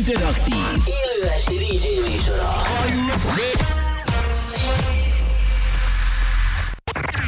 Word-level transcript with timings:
interaktív, 0.00 0.56
élő 0.86 1.30
esti 1.30 1.56
DJ 1.56 2.10
műsora. 2.10 2.48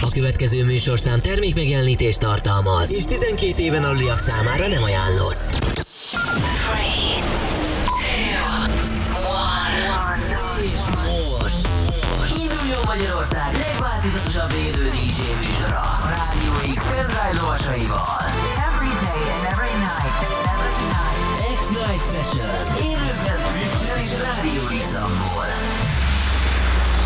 A 0.00 0.10
következő 0.12 0.64
műsorszám 0.64 1.20
termékmegjelenítést 1.20 2.20
tartalmaz, 2.20 2.94
és 2.94 3.04
12 3.04 3.62
éven 3.62 3.84
aluliak 3.84 4.18
számára 4.18 4.66
nem 4.66 4.82
ajánlott. 4.82 5.81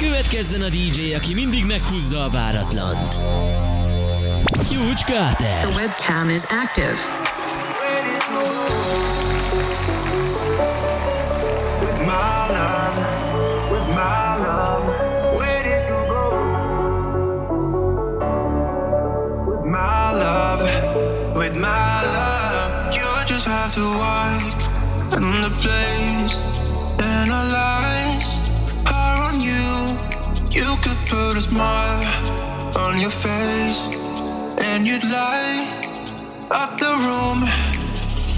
Következzen 0.07 0.63
a 0.63 0.69
DJ, 0.69 1.15
aki 1.15 1.35
mindig 1.35 1.65
meghúzza 1.65 2.23
a 2.25 2.29
váratlant. 2.29 3.15
Huge 4.69 5.05
Carter. 5.05 5.69
The 5.69 5.75
webcam 5.75 6.31
is 6.35 6.45
active. 6.51 6.99
my 12.07 12.49
love, 12.57 12.97
with 13.71 13.89
my 13.89 14.37
love, 14.45 14.85
where 15.37 15.63
did 15.63 15.83
you 15.89 16.01
go? 16.13 16.25
With 19.49 19.65
my 19.65 20.13
love, 20.23 20.61
With 21.35 21.55
my 21.55 22.03
love, 22.17 22.95
you 22.95 23.09
just 23.27 23.47
have 23.47 23.73
to 23.75 23.85
walk 24.03 24.57
in 25.17 25.41
the 25.43 25.51
place. 25.61 25.96
You 30.57 30.75
could 30.81 30.97
put 31.05 31.37
a 31.37 31.41
smile 31.43 32.01
on 32.75 32.99
your 32.99 33.11
face, 33.11 33.93
and 34.65 34.87
you'd 34.89 35.05
light 35.05 35.69
up 36.51 36.81
the 36.81 36.97
room. 37.07 37.45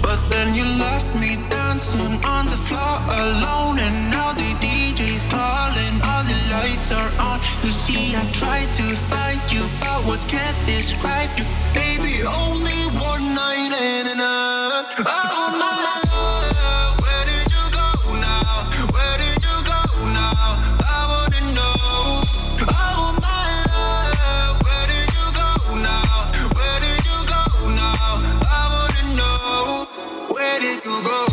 But 0.03 0.19
then 0.29 0.53
you 0.53 0.65
left 0.83 1.15
me 1.15 1.37
dancing 1.49 2.19
on 2.25 2.43
the 2.45 2.59
floor 2.67 2.95
alone, 3.23 3.79
and 3.79 3.95
now 4.11 4.33
the 4.33 4.51
DJ's 4.59 5.25
calling. 5.31 5.95
All 6.03 6.23
the 6.27 6.35
lights 6.51 6.91
are 6.91 7.11
on. 7.23 7.39
You 7.63 7.71
see, 7.71 8.13
I 8.13 8.23
tried 8.33 8.67
to 8.75 8.83
find 9.09 9.39
you, 9.49 9.63
but 9.79 10.03
words 10.05 10.25
can't 10.25 10.59
describe 10.65 11.31
you, 11.37 11.45
baby. 11.73 12.19
Only 12.27 12.79
one 12.99 13.23
night 13.33 13.71
ain't 13.71 14.11
enough. 14.11 14.91
Oh 15.07 15.55
my 15.55 15.71
love, 15.87 16.99
where 16.99 17.25
did 17.31 17.47
you 17.47 17.65
go 17.71 17.87
now? 18.19 18.67
Where 18.91 19.17
did 19.23 19.39
you 19.39 19.55
go 19.63 19.79
now? 20.11 20.88
Go? 31.01 31.28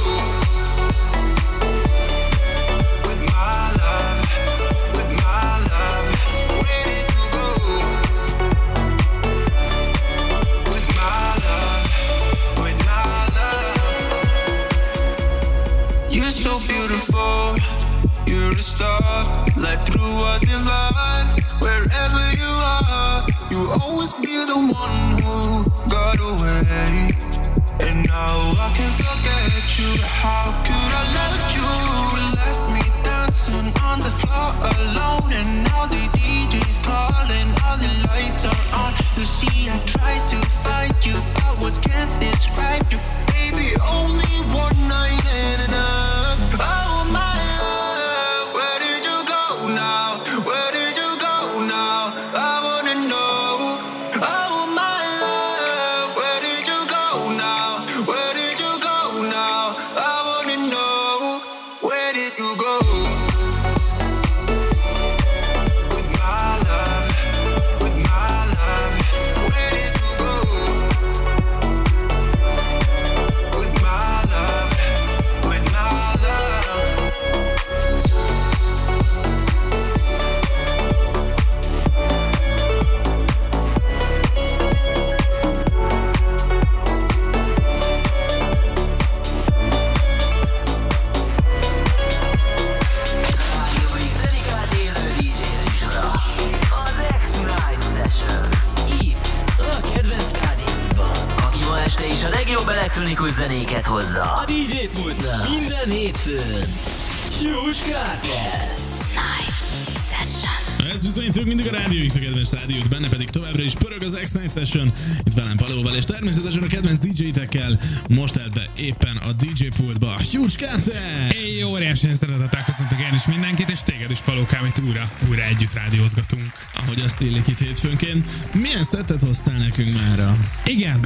Session, 114.57 114.93
itt 115.25 115.35
velem 115.35 115.57
Palóval, 115.57 115.95
és 115.95 116.05
természetesen 116.05 116.63
a 116.63 116.67
kedvenc 116.67 116.99
DJ-tekkel 116.99 117.81
most 118.09 118.39
állt 118.39 118.55
be 118.55 118.69
éppen 118.77 119.17
a 119.17 119.33
DJ 119.33 119.67
pultba 119.77 120.07
a 120.07 120.21
Huge 120.33 120.55
Carter! 120.57 121.35
Éj, 121.35 121.63
óriási 121.63 122.09
szeretettel 122.15 122.65
köszöntök 122.65 122.99
én 122.99 123.15
is 123.15 123.27
mindenkit, 123.27 123.71
és 123.71 123.81
téged 123.85 124.11
is 124.11 124.19
Palókám, 124.19 124.65
itt 124.65 124.81
újra, 124.87 125.11
újra 125.29 125.43
együtt 125.43 125.73
rádiózgatunk. 125.73 126.53
Ahogy 126.75 127.03
azt 127.05 127.21
illik 127.21 127.47
itt 127.47 127.59
hétfőnként. 127.59 128.29
Milyen 128.53 128.85
szettet 128.85 129.23
hoztál 129.23 129.59
nekünk 129.59 129.95
mára? 129.95 130.37
Igen. 130.65 131.01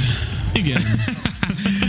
Igen. 0.52 0.82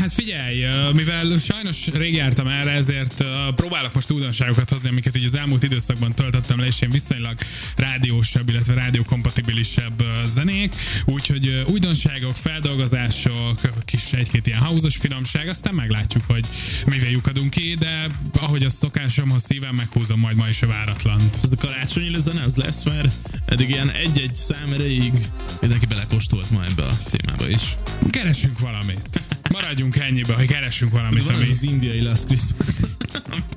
Hát 0.00 0.12
figyelj, 0.12 0.66
mivel 0.92 1.38
sajnos 1.38 1.86
rég 1.86 2.14
jártam 2.14 2.48
erre, 2.48 2.70
ezért 2.70 3.24
próbálok 3.54 3.94
most 3.94 4.10
újdonságokat 4.10 4.70
hozni, 4.70 4.88
amiket 4.88 5.16
így 5.16 5.24
az 5.24 5.34
elmúlt 5.34 5.62
időszakban 5.62 6.14
töltöttem 6.14 6.58
le, 6.58 6.66
és 6.66 6.80
ilyen 6.80 6.92
viszonylag 6.92 7.38
rádiósabb, 7.76 8.48
illetve 8.48 8.74
rádiókompatibilisebb 8.74 10.04
zenék. 10.26 10.74
Úgyhogy 11.04 11.64
újdonságok, 11.66 12.36
feldolgozások, 12.36 13.60
kis 13.84 14.12
egy-két 14.12 14.46
ilyen 14.46 14.58
hauzos 14.58 14.96
finomság, 14.96 15.48
aztán 15.48 15.74
meglátjuk, 15.74 16.24
hogy 16.26 16.44
mivel 16.86 17.10
lyukadunk 17.10 17.50
ki, 17.50 17.74
de 17.78 18.06
ahogy 18.40 18.64
az 18.64 18.74
szokásomhoz 18.74 19.44
szívem, 19.44 19.74
meghúzom 19.74 20.20
majd 20.20 20.36
ma 20.36 20.48
is 20.48 20.62
a 20.62 20.66
váratlant. 20.66 21.38
Ez 21.42 21.52
a 21.52 21.56
karácsonyi 21.56 22.20
zene 22.20 22.42
az 22.42 22.56
lesz, 22.56 22.82
mert 22.82 23.12
eddig 23.46 23.68
ilyen 23.68 23.90
egy-egy 23.90 24.34
szám 24.34 24.72
erejéig 24.72 25.12
mindenki 25.60 25.86
belekóstolt 25.86 26.50
ma 26.50 26.64
ebbe 26.64 26.82
a 26.82 26.96
témába 27.10 27.48
is. 27.48 27.62
Keresünk 28.10 28.58
valamit. 28.58 29.29
Maradjunk 29.52 29.96
ennyibe, 29.96 30.34
hogy 30.34 30.46
keresünk 30.46 30.92
valamit, 30.92 31.22
Van 31.22 31.34
ami... 31.34 31.42
az 31.42 31.50
az 31.50 31.62
indiai 31.62 32.00
Last 32.00 32.24
Christmas, 32.24 32.66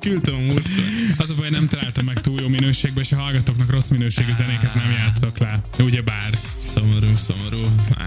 küldtem 0.00 0.34
a 0.34 0.38
múltkor. 0.38 0.82
Az 1.16 1.30
a 1.30 1.34
baj, 1.34 1.50
nem 1.50 1.68
találtam 1.68 2.04
meg 2.04 2.20
túl 2.20 2.40
jó 2.40 2.48
minőségbe, 2.48 3.00
és 3.00 3.12
a 3.12 3.16
hallgatóknak 3.16 3.70
rossz 3.70 3.88
minőségű 3.88 4.32
zenéket 4.32 4.74
nem 4.74 4.90
játszok 4.90 5.38
le. 5.38 5.60
Ugye 5.78 6.02
bár. 6.02 6.30
Szomorú, 6.62 7.16
szomorú. 7.16 7.58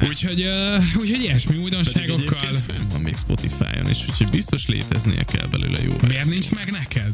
Úgyhogy, 0.08 0.42
uh, 0.42 0.84
úgyhogy 1.00 1.22
ilyesmi 1.22 1.58
újdonságokkal. 1.58 2.52
van 2.92 3.02
még 3.02 3.16
Spotify-on 3.18 3.90
is, 3.90 3.98
úgyhogy 4.10 4.30
biztos 4.30 4.68
léteznie 4.68 5.24
kell 5.24 5.48
belőle 5.48 5.80
jó 5.84 5.96
Miért 6.08 6.30
nincs 6.30 6.52
meg 6.52 6.72
neked? 6.72 7.14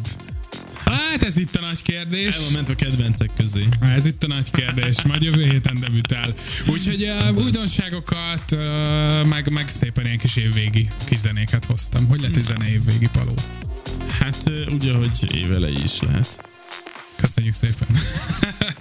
Hát 0.85 1.24
ez 1.24 1.38
itt 1.38 1.56
a 1.56 1.62
nagy 1.62 1.81
kérdés. 1.81 2.35
El 2.35 2.41
van 2.41 2.51
mentve 2.51 2.74
a 2.74 2.75
kedvencek 2.75 3.30
közé. 3.38 3.68
Ez 3.81 4.06
itt 4.06 4.24
a 4.24 4.27
nagy 4.27 4.51
kérdés, 4.51 5.01
majd 5.01 5.21
jövő 5.21 5.44
héten 5.44 5.80
debütál. 5.80 6.33
Úgyhogy 6.68 7.03
uh, 7.03 7.38
újdonságokat, 7.44 8.51
uh, 8.51 9.25
meg, 9.25 9.50
meg 9.50 9.68
szépen 9.68 10.06
ilyen 10.06 10.18
kis 10.18 10.35
évvégi 10.35 10.89
kizenéket 11.06 11.65
hoztam. 11.65 12.07
Hogy 12.07 12.21
lett 12.21 12.35
egy 12.35 12.44
zene 12.44 12.69
évvégi 12.69 13.09
paló? 13.12 13.35
Hát 14.19 14.38
ö, 14.45 14.65
ugye, 14.65 14.94
hogy 14.94 15.35
évelei 15.35 15.83
is 15.83 16.00
lehet. 16.00 16.44
Köszönjük 17.15 17.53
szépen. 17.53 17.88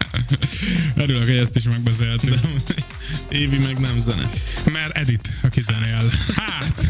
Örülök, 1.03 1.25
hogy 1.25 1.37
ezt 1.37 1.57
is 1.57 1.65
megbeszéltük. 1.65 2.35
De 2.35 2.41
évi 3.29 3.59
meg 3.59 3.79
nem 3.79 3.99
zene. 3.99 4.31
Mert 4.73 4.97
Edit, 4.97 5.35
aki 5.43 5.61
zenél. 5.63 6.03
Hát! 6.37 6.87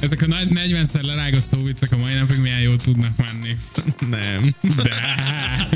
Ezek 0.00 0.22
a 0.22 0.26
nagy 0.26 0.48
40-szer 0.50 1.02
lerágott 1.02 1.44
szóviccek 1.44 1.92
a 1.92 1.96
mai 1.96 2.14
napig 2.14 2.38
milyen 2.38 2.60
jól 2.60 2.76
tudnak 2.76 3.16
menni. 3.16 3.56
Nem. 4.10 4.54
De! 4.76 5.68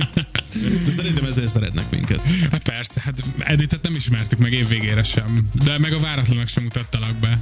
De 0.85 0.91
szerintem 0.97 1.25
ezért 1.25 1.49
szeretnek 1.49 1.91
minket. 1.91 2.21
Hát 2.51 2.63
persze, 2.63 3.01
hát 3.05 3.25
Editet 3.39 3.83
nem 3.83 3.95
ismertük 3.95 4.39
meg 4.39 4.53
évvégére 4.53 5.03
sem. 5.03 5.49
De 5.65 5.79
meg 5.79 5.93
a 5.93 6.01
váratlanak 6.01 6.49
sem 6.49 6.63
mutattalak 6.63 7.15
be. 7.15 7.39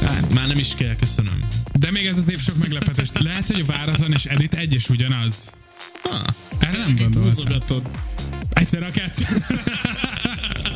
Hát, 0.00 0.30
már 0.30 0.46
nem 0.46 0.58
is 0.58 0.74
kell, 0.76 0.96
köszönöm. 0.96 1.38
De 1.72 1.90
még 1.90 2.06
ez 2.06 2.16
az 2.16 2.30
év 2.30 2.40
sok 2.40 2.56
meglepetés. 2.56 3.08
Lehet, 3.12 3.46
hogy 3.46 3.60
a 3.60 3.64
váratlan 3.64 4.12
és 4.12 4.24
Edit 4.24 4.54
egy 4.54 4.74
és 4.74 4.88
ugyanaz. 4.88 5.52
Ha, 6.02 6.24
Erre 6.58 6.78
nem 6.78 6.96
gondoltam. 6.96 7.82
Egyszer 8.52 8.82
a 8.82 8.90
kettő. 8.90 9.24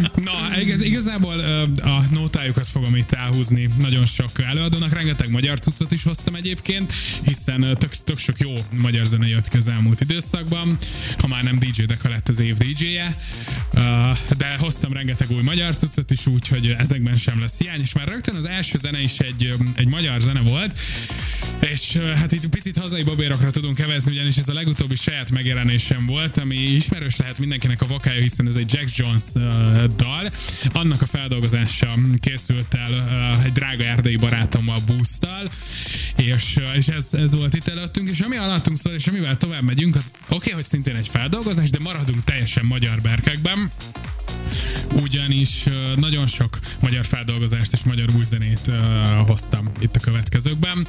Na, 0.00 0.60
igaz, 0.60 0.82
igazából 0.82 1.38
a 1.82 2.02
nótájukat 2.10 2.68
fogom 2.68 2.96
itt 2.96 3.12
elhúzni 3.12 3.68
nagyon 3.78 4.06
sok 4.06 4.30
előadónak, 4.40 4.92
rengeteg 4.92 5.30
magyar 5.30 5.58
cuccot 5.58 5.92
is 5.92 6.02
hoztam 6.02 6.34
egyébként, 6.34 6.92
hiszen 7.24 7.76
tök, 7.78 7.94
tök 7.94 8.18
sok 8.18 8.38
jó 8.38 8.54
magyar 8.76 9.06
zene 9.06 9.28
jött 9.28 9.48
ki 9.48 9.56
az 9.56 9.68
elmúlt 9.68 10.00
időszakban, 10.00 10.78
ha 11.18 11.26
már 11.26 11.42
nem 11.42 11.58
DJ 11.58 11.82
Deka 11.82 12.08
lett 12.08 12.28
az 12.28 12.40
év 12.40 12.56
DJ-je, 12.56 13.16
de 14.38 14.56
hoztam 14.58 14.92
rengeteg 14.92 15.30
új 15.30 15.42
magyar 15.42 15.74
cuccot 15.74 16.10
is, 16.10 16.26
úgyhogy 16.26 16.74
ezekben 16.78 17.16
sem 17.16 17.40
lesz 17.40 17.58
hiány, 17.58 17.80
és 17.80 17.92
már 17.92 18.08
rögtön 18.08 18.34
az 18.34 18.44
első 18.44 18.78
zene 18.78 19.00
is 19.00 19.18
egy, 19.18 19.54
egy 19.76 19.88
magyar 19.88 20.20
zene 20.20 20.40
volt, 20.40 20.78
és 21.60 21.96
hát 22.14 22.32
itt 22.32 22.46
picit 22.46 22.78
hazai 22.78 23.02
babérokra 23.02 23.50
tudunk 23.50 23.76
kevezni, 23.76 24.12
ugyanis 24.12 24.36
ez 24.36 24.48
a 24.48 24.52
legutóbbi 24.52 24.94
saját 24.94 25.30
megjelenésem 25.30 26.06
volt, 26.06 26.38
ami 26.38 26.56
ismerős 26.56 27.16
lehet 27.16 27.38
mindenkinek 27.38 27.82
a 27.82 27.86
vakája, 27.86 28.20
hiszen 28.20 28.48
ez 28.48 28.54
egy 28.54 28.72
Jack 28.72 28.96
Jones 28.96 29.22
dal. 29.86 30.30
Annak 30.72 31.02
a 31.02 31.06
feldolgozása 31.06 31.94
készült 32.20 32.74
el 32.74 32.92
uh, 32.92 33.44
egy 33.44 33.52
drága 33.52 33.84
erdei 33.84 34.16
barátommal 34.16 34.80
Boosttal, 34.86 35.50
és, 36.16 36.56
uh, 36.56 36.76
és 36.76 36.86
ez, 36.86 37.14
ez 37.14 37.34
volt 37.34 37.54
itt 37.54 37.68
előttünk, 37.68 38.08
és 38.08 38.20
ami 38.20 38.36
alattunk 38.36 38.78
szól, 38.78 38.94
és 38.94 39.06
amivel 39.06 39.36
tovább 39.36 39.62
megyünk, 39.62 39.94
az 39.94 40.10
oké, 40.24 40.34
okay, 40.34 40.52
hogy 40.52 40.64
szintén 40.64 40.94
egy 40.96 41.08
feldolgozás, 41.08 41.70
de 41.70 41.78
maradunk 41.78 42.24
teljesen 42.24 42.64
magyar 42.64 43.00
berkekben 43.00 43.70
ugyanis 45.02 45.64
nagyon 45.96 46.26
sok 46.26 46.58
magyar 46.80 47.04
feldolgozást 47.04 47.72
és 47.72 47.82
magyar 47.82 48.08
új 48.16 48.24
zenét 48.24 48.60
uh, 48.68 48.74
hoztam 49.26 49.70
itt 49.80 49.96
a 49.96 50.00
következőkben. 50.00 50.86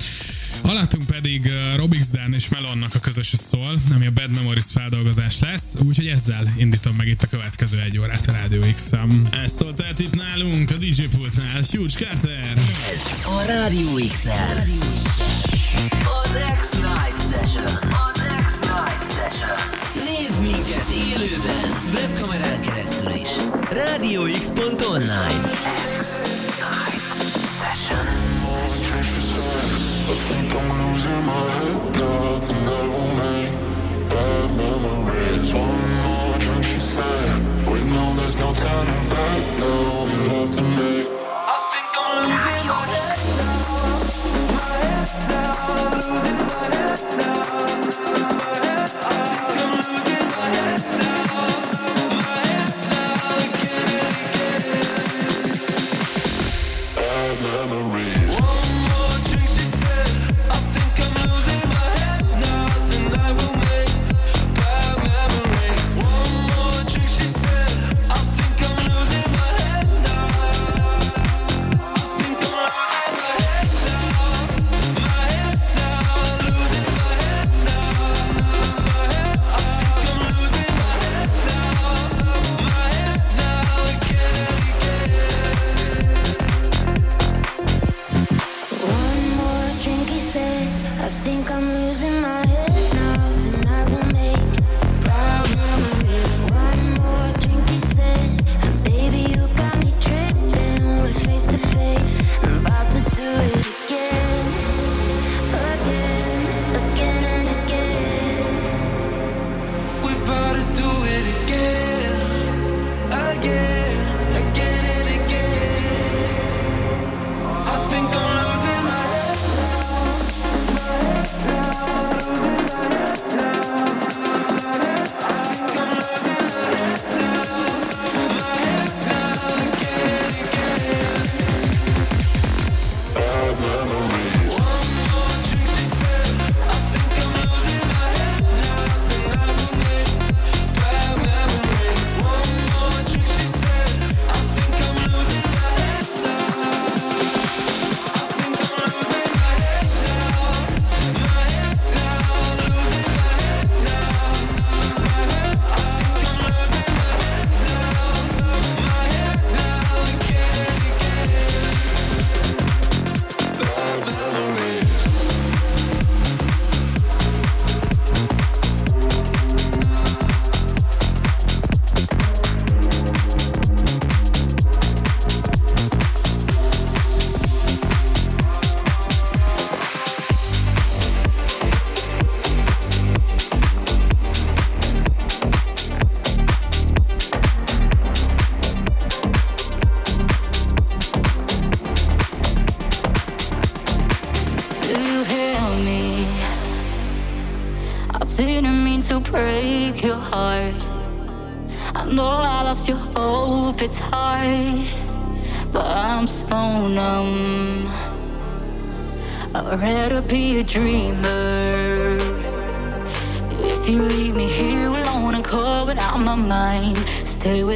Alattunk 0.62 1.06
pedig 1.08 1.52
Robix 1.76 2.10
Dan 2.12 2.34
és 2.34 2.50
Melonnak 2.50 2.96
a 2.96 3.00
közös 3.00 3.34
szól, 3.38 3.80
ami 3.94 4.06
a 4.06 4.12
Bad 4.12 4.32
Memories 4.32 4.66
feldolgozás 4.74 5.40
lesz, 5.40 5.76
úgyhogy 5.80 6.08
ezzel 6.08 6.54
indítom 6.58 6.96
meg 6.96 7.08
itt 7.08 7.24
a 7.24 7.28
következő 7.28 7.80
egy 7.80 7.98
órát 7.98 8.28
a 8.28 8.32
Rádió 8.32 8.62
X-em. 8.76 9.28
Ez 9.44 9.52
szólt 9.52 9.76
tehát 9.76 10.00
itt 10.00 10.16
nálunk, 10.16 10.72
a 10.72 10.78
DJ 10.78 11.02
pultnál. 11.02 11.62
Huge 11.72 11.94
Carter. 11.94 12.54
Ez 12.92 13.02
a 13.26 13.46
Rádió 13.48 14.00
x 14.12 14.26
Az 16.22 16.38
X-Night 16.60 17.20
Session. 17.30 17.66
Az 17.66 18.22
X-Night 18.44 19.13
minket 20.44 20.90
élőben, 21.08 21.68
webkamerán 21.94 22.62
keresztül 22.62 23.12
is. 23.12 23.32
X-Night 26.00 27.14
Session. 27.60 28.06
I 30.12 30.16
think 30.28 30.54
I'm 30.60 30.70
losing 30.82 31.24
my 31.32 31.44
head 31.58 31.82
now. 32.00 32.40
Night 32.68 32.90
will 32.94 33.12
make 33.24 33.54
bad 34.10 34.50
memories. 34.58 35.54
One 35.54 35.86
more 36.06 36.38
drink, 36.44 36.64
she 36.64 36.80
said. 36.80 37.68
Wait, 37.70 37.86
no, 37.96 38.04
there's 38.18 38.36
no 38.36 38.50
turning 38.54 39.06
back 39.10 39.44
now. 39.60 40.06
We 40.06 40.16
love 40.30 40.52
to 40.56 40.62
make. 40.62 41.23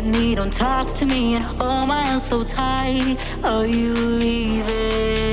me, 0.07 0.35
don't 0.35 0.53
talk 0.53 0.93
to 0.95 1.05
me, 1.05 1.35
and 1.35 1.43
hold 1.43 1.87
my 1.87 2.03
hand 2.05 2.21
so 2.21 2.43
tight. 2.43 3.17
Are 3.43 3.65
you 3.65 3.93
leaving? 3.93 5.26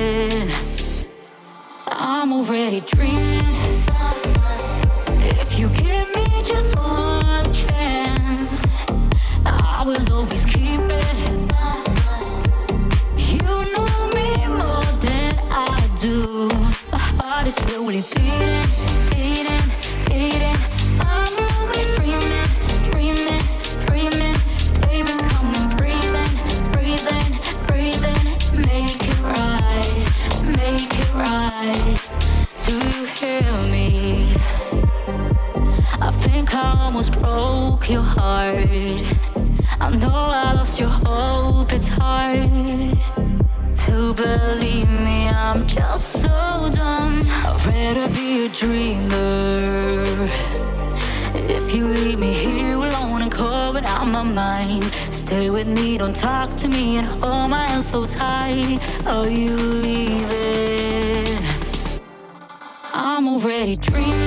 steady 63.64 63.76
dreaming 63.76 64.23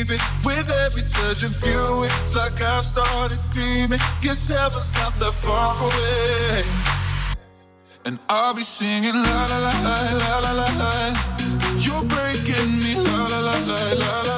leaving 0.00 0.20
with 0.44 0.70
every 0.86 1.02
touch 1.02 1.42
of 1.42 1.52
you. 1.64 2.04
It's 2.04 2.34
like 2.34 2.60
I've 2.62 2.84
started 2.84 3.38
dreaming. 3.50 4.00
Guess 4.22 4.48
heaven's 4.48 4.92
not 4.94 5.12
that 5.18 5.32
far 5.32 5.76
away. 5.76 6.62
And 8.06 8.18
I'll 8.28 8.54
be 8.54 8.62
singing 8.62 9.14
la 9.14 9.46
la 9.50 9.58
la 9.66 9.74
la 10.22 10.38
la 10.44 10.52
la 10.60 10.68
la. 10.80 10.92
You're 11.84 12.04
breaking 12.04 12.78
me 12.82 12.94
la 12.96 13.26
la 13.26 13.40
la 13.40 13.56
la 13.68 14.22
la. 14.24 14.29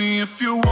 me 0.00 0.20
if 0.20 0.40
you 0.40 0.56
want. 0.56 0.69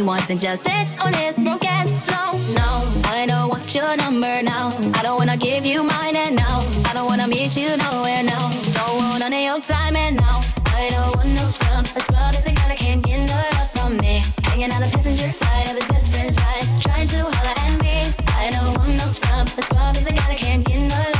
He 0.00 0.06
once 0.06 0.30
and 0.30 0.40
just 0.40 0.62
sits 0.64 0.98
on 0.98 1.12
his 1.12 1.36
broken 1.36 1.86
soul. 1.86 2.32
No, 2.54 2.68
I 3.04 3.26
don't 3.26 3.50
want 3.50 3.74
your 3.74 3.94
number 3.98 4.42
now. 4.42 4.72
I 4.94 5.02
don't 5.02 5.18
wanna 5.18 5.36
give 5.36 5.66
you 5.66 5.82
mine 5.82 6.16
and 6.16 6.36
now. 6.36 6.64
I 6.86 6.92
don't 6.94 7.04
wanna 7.04 7.28
meet 7.28 7.54
you 7.54 7.68
nowhere 7.76 8.22
now. 8.22 8.48
Don't 8.72 8.96
want 8.96 9.20
none 9.20 9.34
of 9.34 9.42
your 9.42 9.60
time 9.60 9.96
and 9.96 10.16
now. 10.16 10.40
I 10.68 10.88
don't 10.88 11.16
want 11.16 11.28
no 11.28 11.44
scrub. 11.44 11.84
A 11.84 12.00
scrub 12.00 12.34
is 12.34 12.46
a 12.46 12.52
guy 12.52 12.68
that 12.68 12.78
can't 12.78 13.04
get 13.04 13.28
no 13.28 13.36
love 13.58 13.70
from 13.72 13.98
me. 13.98 14.22
Hanging 14.44 14.72
on 14.72 14.80
the 14.80 14.88
passenger 14.88 15.28
side 15.28 15.68
of 15.68 15.76
his 15.76 15.86
best 15.88 16.14
friend's 16.14 16.38
ride, 16.40 16.64
trying 16.80 17.06
to 17.08 17.18
holler 17.18 17.56
at 17.66 17.82
me. 17.82 17.96
I 18.38 18.48
don't 18.52 18.78
want 18.78 18.96
no 18.96 19.04
scrub. 19.04 19.48
A 19.58 19.62
scrub 19.62 19.96
is 19.96 20.06
a 20.06 20.12
guy 20.12 20.28
that 20.28 20.38
can't 20.38 20.64
get 20.64 20.80
no 20.80 20.96
love. 20.96 21.19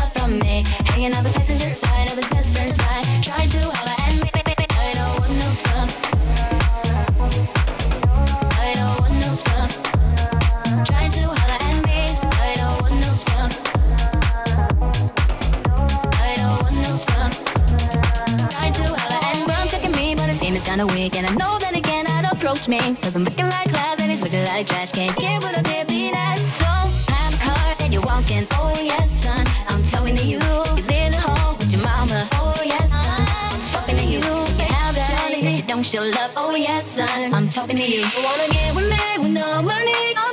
Cause 22.96 23.14
I'm 23.14 23.24
looking 23.24 23.46
like 23.46 23.68
clouds 23.68 24.00
and 24.00 24.10
he's 24.10 24.20
looking 24.20 24.44
like 24.46 24.66
trash. 24.66 24.90
Can't 24.92 25.16
get 25.16 25.42
what 25.42 25.56
I'm 25.56 25.62
be 25.86 26.10
that. 26.10 26.38
So 26.38 26.66
I'm 26.66 27.32
hard 27.38 27.80
and 27.82 27.92
you're 27.92 28.02
walking. 28.02 28.46
Oh, 28.52 28.72
yes, 28.76 29.10
son. 29.10 29.46
I'm 29.68 29.82
talking 29.84 30.16
to 30.16 30.24
you. 30.24 30.38
You 30.76 30.82
live 30.90 31.14
at 31.14 31.14
home 31.14 31.56
with 31.58 31.72
your 31.72 31.82
mama. 31.82 32.28
Oh, 32.34 32.54
yes, 32.64 32.90
son. 32.90 33.26
I'm 33.52 33.60
talking 33.72 33.96
to 33.96 34.04
you. 34.04 34.18
You 34.18 34.64
have 34.74 34.94
that 34.96 35.56
you 35.56 35.62
don't 35.62 35.84
show 35.84 36.02
love. 36.02 36.32
Oh, 36.36 36.54
yes, 36.56 36.86
son. 36.86 37.32
I'm 37.32 37.48
talking 37.48 37.76
to 37.76 37.82
you. 37.82 38.00
You 38.00 38.22
wanna 38.24 38.48
get 38.48 38.74
with 38.74 38.90
me 38.90 39.22
with 39.22 39.32
no 39.32 39.62
money? 39.62 40.14
Oh, 40.16 40.29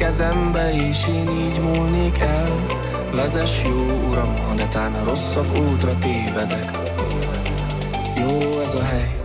kezembe 0.00 0.74
És 0.74 1.08
én 1.08 1.28
így 1.28 1.60
múlnék 1.60 2.18
el. 2.18 2.56
Vezes 3.14 3.62
jó 3.64 4.08
uram, 4.08 4.36
ha 4.46 4.54
netán 4.54 4.94
a 4.94 5.04
rosszabb 5.04 5.58
útra 5.58 5.98
tévedek. 5.98 6.70
Jó 8.16 8.60
ez 8.60 8.74
a 8.74 8.82
hely. 8.82 9.19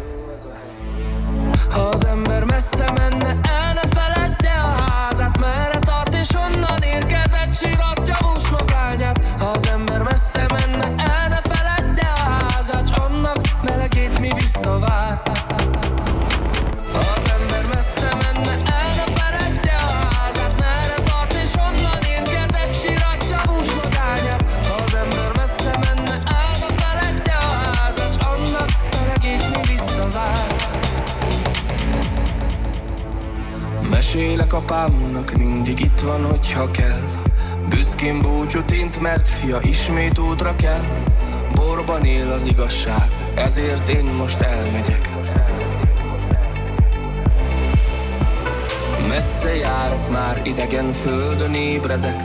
földön 51.02 51.54
ébredek. 51.54 52.22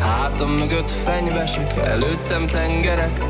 Hátam 0.00 0.50
mögött 0.50 0.90
fenyvesek, 0.90 1.76
előttem 1.76 2.46
tengerek. 2.46 3.24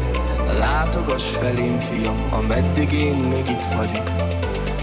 Látogass 0.59 1.37
felém, 1.37 1.79
fiam, 1.79 2.17
ameddig 2.31 2.93
én 2.93 3.15
még 3.15 3.49
itt 3.49 3.67
vagyok. 3.77 4.11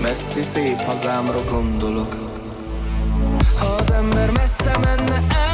Messzi 0.01 0.41
szép 0.41 0.81
hazámra 0.81 1.39
gondolok. 1.49 2.15
Ha 3.60 3.65
az 3.65 3.91
ember 3.91 4.31
messze 4.31 4.77
menne 4.84 5.21
el 5.29 5.44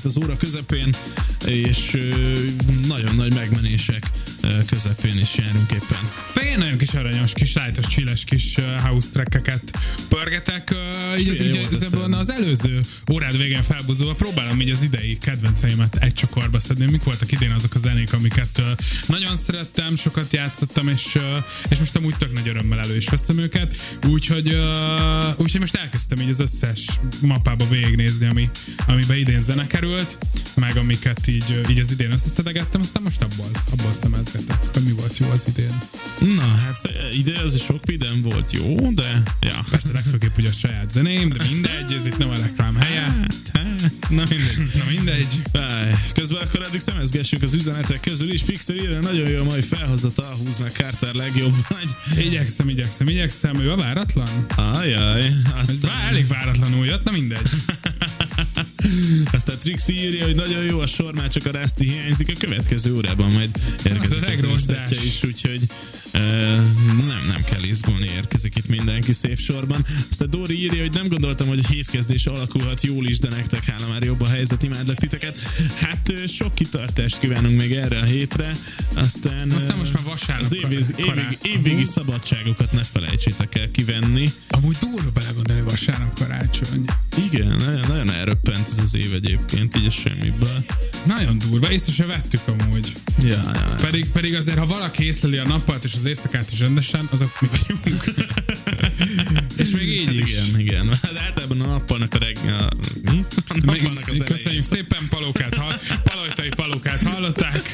itt 0.00 0.06
az 0.06 0.18
óra 0.24 0.36
közepén, 0.36 0.94
és 1.46 1.98
kis 6.90 6.98
aranyos, 6.98 7.32
kis 7.32 7.52
lájtos, 7.52 7.86
csilles 7.86 8.24
kis 8.24 8.54
house 8.82 9.08
trackeket 9.12 9.78
pörgetek. 10.08 10.74
Így, 11.18 11.28
az, 11.28 11.40
így 11.40 11.66
az, 11.70 11.96
az 12.10 12.30
előző 12.30 12.80
órád 13.12 13.36
végén 13.36 13.62
felbuzulva 13.62 14.14
próbálom 14.14 14.60
így 14.60 14.70
az 14.70 14.82
idei 14.82 15.18
kedvenceimet 15.18 15.96
egy 15.96 16.12
csokorba 16.12 16.60
szedni. 16.60 16.90
Mik 16.90 17.02
voltak 17.02 17.32
idén 17.32 17.50
azok 17.50 17.74
a 17.74 17.78
zenék, 17.78 18.12
amiket 18.12 18.62
nagyon 19.06 19.36
szerettem, 19.36 19.96
sokat 19.96 20.32
játszottam, 20.32 20.88
és, 20.88 21.18
és 21.68 21.78
most 21.78 21.96
amúgy 21.96 22.16
tök 22.16 22.32
nagy 22.32 22.48
örömmel 22.48 22.78
elő 22.78 22.96
is 22.96 23.08
veszem 23.08 23.38
őket. 23.38 23.74
Úgyhogy, 24.06 24.56
úgyhogy 25.36 25.60
most 25.60 25.74
elkezdtem 25.74 26.20
így 26.20 26.30
az 26.30 26.40
összes 26.40 26.86
mapába 27.20 27.68
végignézni, 27.68 28.26
ami, 28.26 28.50
amiben 28.86 29.16
idén 29.16 29.42
zene 29.42 29.66
került, 29.66 30.18
meg 30.54 30.76
amiket 30.76 31.26
így, 31.26 31.60
így 31.70 31.78
az 31.78 31.90
idén 31.90 32.12
összeszedegettem, 32.12 32.80
aztán 32.80 33.02
most 33.02 33.22
abból, 33.22 33.50
abból 33.70 33.92
szemezgetek, 33.92 34.58
hogy 34.72 34.82
mi 34.82 34.92
volt 34.92 35.18
jó 35.18 35.30
az 35.30 35.44
idén. 35.48 35.82
Na, 36.36 36.46
hát 36.46 36.79
Hát, 36.82 36.92
e, 36.96 37.14
ide 37.14 37.40
az 37.40 37.54
is 37.54 37.62
sok 37.62 37.86
minden 37.86 38.22
volt 38.22 38.52
jó, 38.52 38.90
de... 38.92 39.22
Ja. 39.42 39.64
Persze 39.70 39.92
legfőképp 39.92 40.38
ugye 40.38 40.48
a 40.48 40.52
saját 40.52 40.90
zeném, 40.90 41.28
de 41.28 41.44
mindegy, 41.50 41.92
ez 41.92 42.06
itt 42.06 42.16
nem 42.16 42.28
a 42.28 42.34
reklám 42.34 42.76
helye. 42.76 43.00
Hát, 43.00 43.50
hát, 43.52 44.08
na 44.08 44.22
mindegy. 44.28 44.70
Na 44.74 44.84
mindegy. 44.90 45.42
Közben 46.14 46.42
akkor 46.42 46.62
eddig 46.62 46.80
szemezgessünk 46.80 47.42
az 47.42 47.54
üzenetek 47.54 48.00
közül 48.00 48.32
is. 48.32 48.42
Pixel 48.42 48.76
írja, 48.76 49.00
nagyon 49.00 49.28
jó 49.28 49.40
a 49.40 49.44
mai 49.44 49.60
felhozata, 49.60 50.22
húz 50.22 50.58
meg 50.58 50.72
Carter 50.72 51.14
legjobb 51.14 51.54
vagy. 51.68 51.90
Igyekszem, 52.24 52.68
igyekszem, 52.68 53.08
igyekszem, 53.08 53.60
ő 53.60 53.72
a 53.72 53.76
váratlan. 53.76 54.46
Ajaj. 54.56 55.32
Aztán... 55.60 55.78
Vá- 55.80 56.08
elég 56.08 56.26
váratlanul 56.26 56.86
jött, 56.86 57.04
na 57.04 57.10
mindegy. 57.10 57.48
Aztán 59.32 59.58
Trixi 59.58 59.92
írja, 59.92 60.24
hogy 60.24 60.34
nagyon 60.34 60.64
jó 60.64 60.80
a 60.80 60.86
sor, 60.86 61.14
már 61.14 61.28
csak 61.28 61.46
a 61.46 61.58
Rusty 61.58 61.84
hiányzik 61.84 62.32
a 62.34 62.38
következő 62.38 62.94
órában, 62.94 63.32
majd 63.32 63.50
érkezik 63.84 64.22
az, 64.22 64.44
az, 64.44 64.76
az 64.90 65.04
is, 65.04 65.22
úgyhogy 65.24 65.60
nem, 66.12 67.22
nem 67.26 67.44
kell 67.50 67.62
izgulni, 67.62 68.06
érkezik 68.14 68.56
itt 68.56 68.68
mindenki 68.68 69.12
szép 69.12 69.38
sorban. 69.38 69.84
Aztán 70.10 70.30
Dori 70.30 70.62
írja, 70.62 70.80
hogy 70.80 70.92
nem 70.92 71.08
gondoltam, 71.08 71.48
hogy 71.48 71.60
a 71.62 71.68
hétkezdés 71.68 72.26
alakulhat 72.26 72.82
jól 72.82 73.06
is, 73.06 73.18
de 73.18 73.28
nektek 73.28 73.64
hála 73.64 73.88
már 73.88 74.02
jobb 74.02 74.20
a 74.20 74.28
helyzet, 74.28 74.62
imádlak 74.62 74.96
titeket. 74.96 75.38
Hát 75.80 76.12
sok 76.28 76.54
kitartást 76.54 77.18
kívánunk 77.18 77.56
még 77.56 77.72
erre 77.72 77.98
a 77.98 78.04
hétre, 78.04 78.56
aztán... 78.94 79.50
Aztán 79.50 79.78
most 79.78 79.92
már 79.92 80.02
vasárnap 80.02 80.52
Az 80.52 80.92
kar- 80.96 81.06
kará- 81.06 81.38
évvégi, 81.46 81.84
szabadságokat 81.84 82.72
ne 82.72 82.82
felejtsétek 82.82 83.58
el 83.58 83.70
kivenni. 83.70 84.32
Amúgy 84.48 84.76
durva 84.80 85.10
belegondolni 85.10 85.62
vasárnap 85.62 86.18
karácsony. 86.18 86.84
Igen, 87.30 87.56
nagyon, 87.56 87.84
nagyon 87.88 88.10
elröppent 88.10 88.68
ez 88.68 88.78
az 88.82 88.94
év 88.94 89.14
egyébként, 89.14 89.76
így 89.76 89.86
a 89.86 89.90
semmiből. 89.90 90.64
Nagyon 91.06 91.38
durva, 91.38 91.72
észre 91.72 91.92
se 91.92 92.06
vettük 92.06 92.40
amúgy. 92.46 92.92
Ja, 93.22 93.28
ja, 93.28 93.50
ja. 93.54 93.74
Pedig, 93.80 94.10
pedig 94.10 94.34
azért, 94.34 94.58
ha 94.58 94.66
valaki 94.66 95.04
észleli 95.04 95.36
a 95.36 95.46
nappalt 95.46 95.84
és 95.84 95.94
az 96.00 96.06
éjszakát 96.06 96.50
is 96.52 96.58
rendesen, 96.60 97.08
azok 97.10 97.40
mi 97.40 97.48
vagyunk. 97.48 98.04
és 99.62 99.70
még 99.70 99.88
így 99.88 100.04
Hát 100.04 100.14
is. 100.14 100.30
igen, 100.32 100.58
igen. 100.60 100.88
Hát 100.88 101.16
általában 101.18 101.60
a 101.60 101.66
nappalnak 101.66 102.14
a 102.14 102.18
reggel... 102.18 102.68
Mi? 103.02 103.24
A 103.48 103.54
Még, 103.54 103.64
nappalnak 103.64 104.08
az 104.08 104.16
köszönjük 104.24 104.40
elején. 104.44 104.62
szépen 104.62 104.98
palókát, 105.10 105.54
hall, 105.54 105.72
palojtai 106.04 106.48
palókát 106.48 107.02
hallották. 107.02 107.70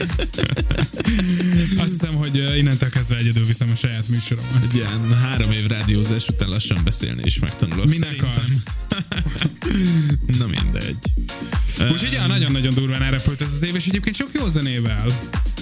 Azt 1.78 1.90
hiszem, 1.90 2.14
hogy 2.14 2.36
innentől 2.58 2.88
kezdve 2.88 3.16
egyedül 3.16 3.44
viszem 3.44 3.70
a 3.70 3.74
saját 3.74 4.08
műsoromat. 4.08 4.62
Egy 4.62 4.74
ilyen 4.74 5.18
három 5.22 5.50
év 5.52 5.66
rádiózás 5.66 6.28
után 6.28 6.48
lassan 6.48 6.80
beszélni 6.84 7.22
is 7.24 7.38
megtanulok. 7.38 7.86
Minek 7.86 8.22
azt? 8.22 8.70
Na 10.38 10.46
mindegy. 10.46 10.96
Úgyhogy 11.92 12.12
ja, 12.12 12.26
nagyon-nagyon 12.26 12.74
durván 12.74 13.02
elrepült 13.02 13.42
ez 13.42 13.52
az 13.52 13.62
év, 13.62 13.74
és 13.74 13.86
egyébként 13.86 14.16
sok 14.16 14.30
jó 14.32 14.48
zenével. 14.48 15.06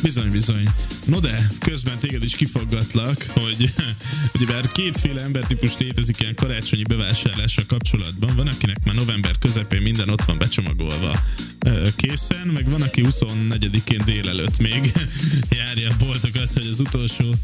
Bizony, 0.04 0.30
bizony. 0.30 0.68
No 1.04 1.20
de, 1.20 1.50
közben 1.58 1.98
téged 1.98 2.24
is 2.24 2.34
kifaggatlak, 2.34 3.26
hogy 3.32 3.70
ugye 4.34 4.46
bár 4.46 4.68
kétféle 4.72 5.20
embertípus 5.22 5.70
létezik 5.78 6.20
ilyen 6.20 6.34
karácsonyi 6.34 6.82
bevásárlással 6.82 7.64
kapcsolatban. 7.66 8.36
Van, 8.36 8.46
akinek 8.46 8.84
már 8.84 8.94
november 8.94 9.38
közepén 9.38 9.82
minden 9.82 10.08
ott 10.08 10.24
van 10.24 10.38
becsomagolva 10.38 11.20
készen, 11.96 12.46
meg 12.46 12.70
van, 12.70 12.82
aki 12.82 13.02
24-én 13.04 14.02
délelőtt 14.04 14.58
még 14.58 14.92
járja 15.58 15.90
a 15.90 15.94
boltokat, 15.98 16.52
hogy 16.52 16.66
az 16.70 16.80
utolsó 16.80 17.34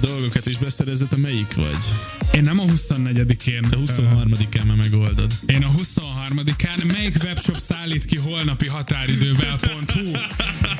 dolgokat 0.00 0.46
is 0.46 0.58
beszerezett. 0.58 1.12
A 1.12 1.16
melyik 1.16 1.54
vagy? 1.54 1.84
Én 2.32 2.42
nem 2.42 2.58
a 2.58 2.64
24-én. 2.64 3.62
Te 3.62 3.76
23-án 3.86 4.64
már 4.66 4.76
megoldod. 4.76 5.32
Én 5.46 5.62
a 5.62 5.70
23-án 5.70 6.92
melyik 6.92 7.16
webshop 7.24 7.58
szállít 7.58 8.04
ki 8.04 8.16
holnapi 8.16 8.66
határidővel.hu 8.66 10.10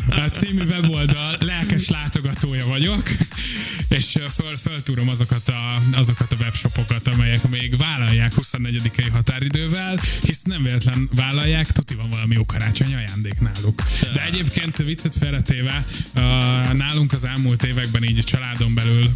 a 0.09 0.29
című 0.31 0.63
weboldal 0.65 1.16
lelkes 1.39 1.89
látogatója 1.89 2.67
vagyok, 2.67 3.03
és 3.89 4.19
föl, 4.35 4.57
föltúrom 4.57 5.09
azokat 5.09 5.49
a, 5.49 5.83
azokat 5.99 6.33
a 6.33 6.37
webshopokat, 6.41 7.09
amelyek 7.09 7.49
még 7.49 7.77
vállalják 7.77 8.33
24-i 8.37 9.09
határidővel, 9.13 10.01
hisz 10.23 10.43
nem 10.43 10.63
véletlen 10.63 11.09
vállalják, 11.15 11.73
tuti 11.73 11.95
van 11.95 12.11
valami 12.11 12.35
jó 12.35 12.45
karácsonyi 12.47 12.95
ajándék 12.95 13.41
náluk. 13.41 13.83
De 14.15 14.25
egyébként 14.25 14.77
viccet 14.77 15.15
félretéve, 15.19 15.87
uh, 16.15 16.23
nálunk 16.73 17.13
az 17.13 17.25
elmúlt 17.25 17.65
években 17.65 18.05
így 18.05 18.19
a 18.19 18.23
családon 18.23 18.75
belül 18.75 19.13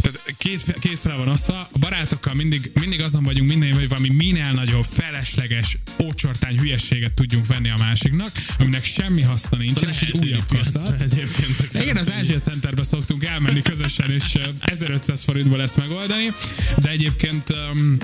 tehát 0.00 0.21
két, 0.42 0.74
két 0.80 0.98
fel 0.98 1.16
van 1.16 1.28
osztva, 1.28 1.68
a 1.72 1.78
barátokkal 1.78 2.34
mindig, 2.34 2.70
mindig 2.80 3.00
azon 3.00 3.24
vagyunk 3.24 3.48
minden 3.48 3.72
hogy 3.72 3.88
valami 3.88 4.08
minél 4.08 4.52
nagyobb, 4.52 4.84
felesleges, 4.92 5.78
ócsortány 6.02 6.58
hülyeséget 6.58 7.12
tudjunk 7.12 7.46
venni 7.46 7.70
a 7.70 7.76
másiknak, 7.78 8.30
aminek 8.58 8.84
semmi 8.84 9.22
haszna 9.22 9.56
nincsen, 9.56 9.88
és 9.88 10.00
egy 10.00 10.14
Lehet 10.14 10.24
újabb 10.24 10.46
kacat. 10.48 11.04
Igen, 11.72 11.96
az 11.96 12.12
Ázsia 12.12 12.38
Centerbe 12.38 12.84
szoktunk 12.84 13.24
elmenni 13.24 13.62
közösen, 13.62 14.10
és 14.10 14.34
ö, 14.34 14.40
1500 14.60 15.24
forintból 15.24 15.62
ezt 15.62 15.76
megoldani, 15.76 16.32
de 16.78 16.88
egyébként 16.88 17.50
um, 17.50 17.96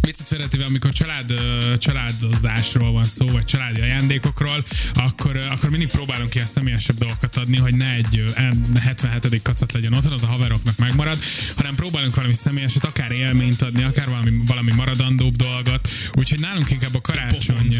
Viccet 0.00 0.28
félretéve, 0.28 0.64
amikor 0.64 0.92
család, 0.92 1.34
családozásról 1.78 2.92
van 2.92 3.04
szó, 3.04 3.26
vagy 3.26 3.44
családi 3.44 3.80
ajándékokról, 3.80 4.64
akkor, 4.94 5.36
akkor 5.50 5.70
mindig 5.70 5.88
próbálunk 5.88 6.34
ilyen 6.34 6.46
személyesebb 6.46 6.98
dolgokat 6.98 7.36
adni, 7.36 7.56
hogy 7.56 7.74
ne 7.74 7.92
egy 7.94 8.18
ö, 8.18 8.30
em- 8.34 8.76
77. 8.78 9.42
kacat 9.42 9.72
legyen 9.72 9.92
otthon, 9.92 10.12
az 10.12 10.22
a 10.22 10.26
haveroknak 10.26 10.76
megmarad, 10.76 11.18
hanem 11.56 11.74
próbálunk 11.74 12.14
valami 12.14 12.34
személyeset, 12.34 12.84
akár 12.84 13.10
élményt 13.10 13.62
adni, 13.62 13.82
akár 13.82 14.08
valami, 14.08 14.30
valami 14.46 14.72
maradandóbb 14.72 15.36
dolgot. 15.36 15.88
Úgyhogy 16.12 16.40
nálunk 16.40 16.70
inkább 16.70 16.94
a 16.94 17.00
karácsony... 17.00 17.76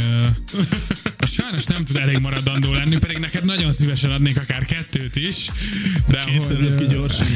az 1.18 1.30
sajnos 1.30 1.64
nem 1.64 1.84
tud 1.84 1.96
elég 1.96 2.18
maradandó 2.18 2.72
lenni, 2.72 2.98
pedig 2.98 3.18
neked 3.18 3.44
nagyon 3.44 3.72
szívesen 3.72 4.10
adnék 4.10 4.38
akár 4.38 4.64
kettőt 4.64 5.16
is. 5.16 5.50
De 6.06 6.20
Kétszer 6.24 6.56
hogy, 6.56 6.74
ki 6.74 6.86
gyorsan. 6.86 7.26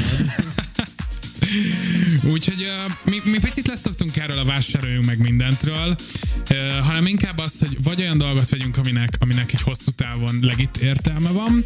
Úgyhogy 2.23 2.63
uh, 2.85 3.11
mi, 3.11 3.31
mi 3.31 3.39
picit 3.39 3.67
leszoktunk 3.67 4.17
erről 4.17 4.37
a 4.37 4.45
vásároljunk 4.45 5.05
meg 5.05 5.17
mindentről, 5.17 5.95
uh, 6.49 6.57
hanem 6.85 7.05
inkább 7.05 7.37
az, 7.37 7.59
hogy 7.59 7.77
vagy 7.83 8.01
olyan 8.01 8.17
dolgot 8.17 8.49
vegyünk, 8.49 8.77
aminek, 8.77 9.15
aminek 9.19 9.53
egy 9.53 9.61
hosszú 9.61 9.91
távon 9.91 10.39
legit 10.41 10.77
értelme 10.77 11.29
van, 11.29 11.63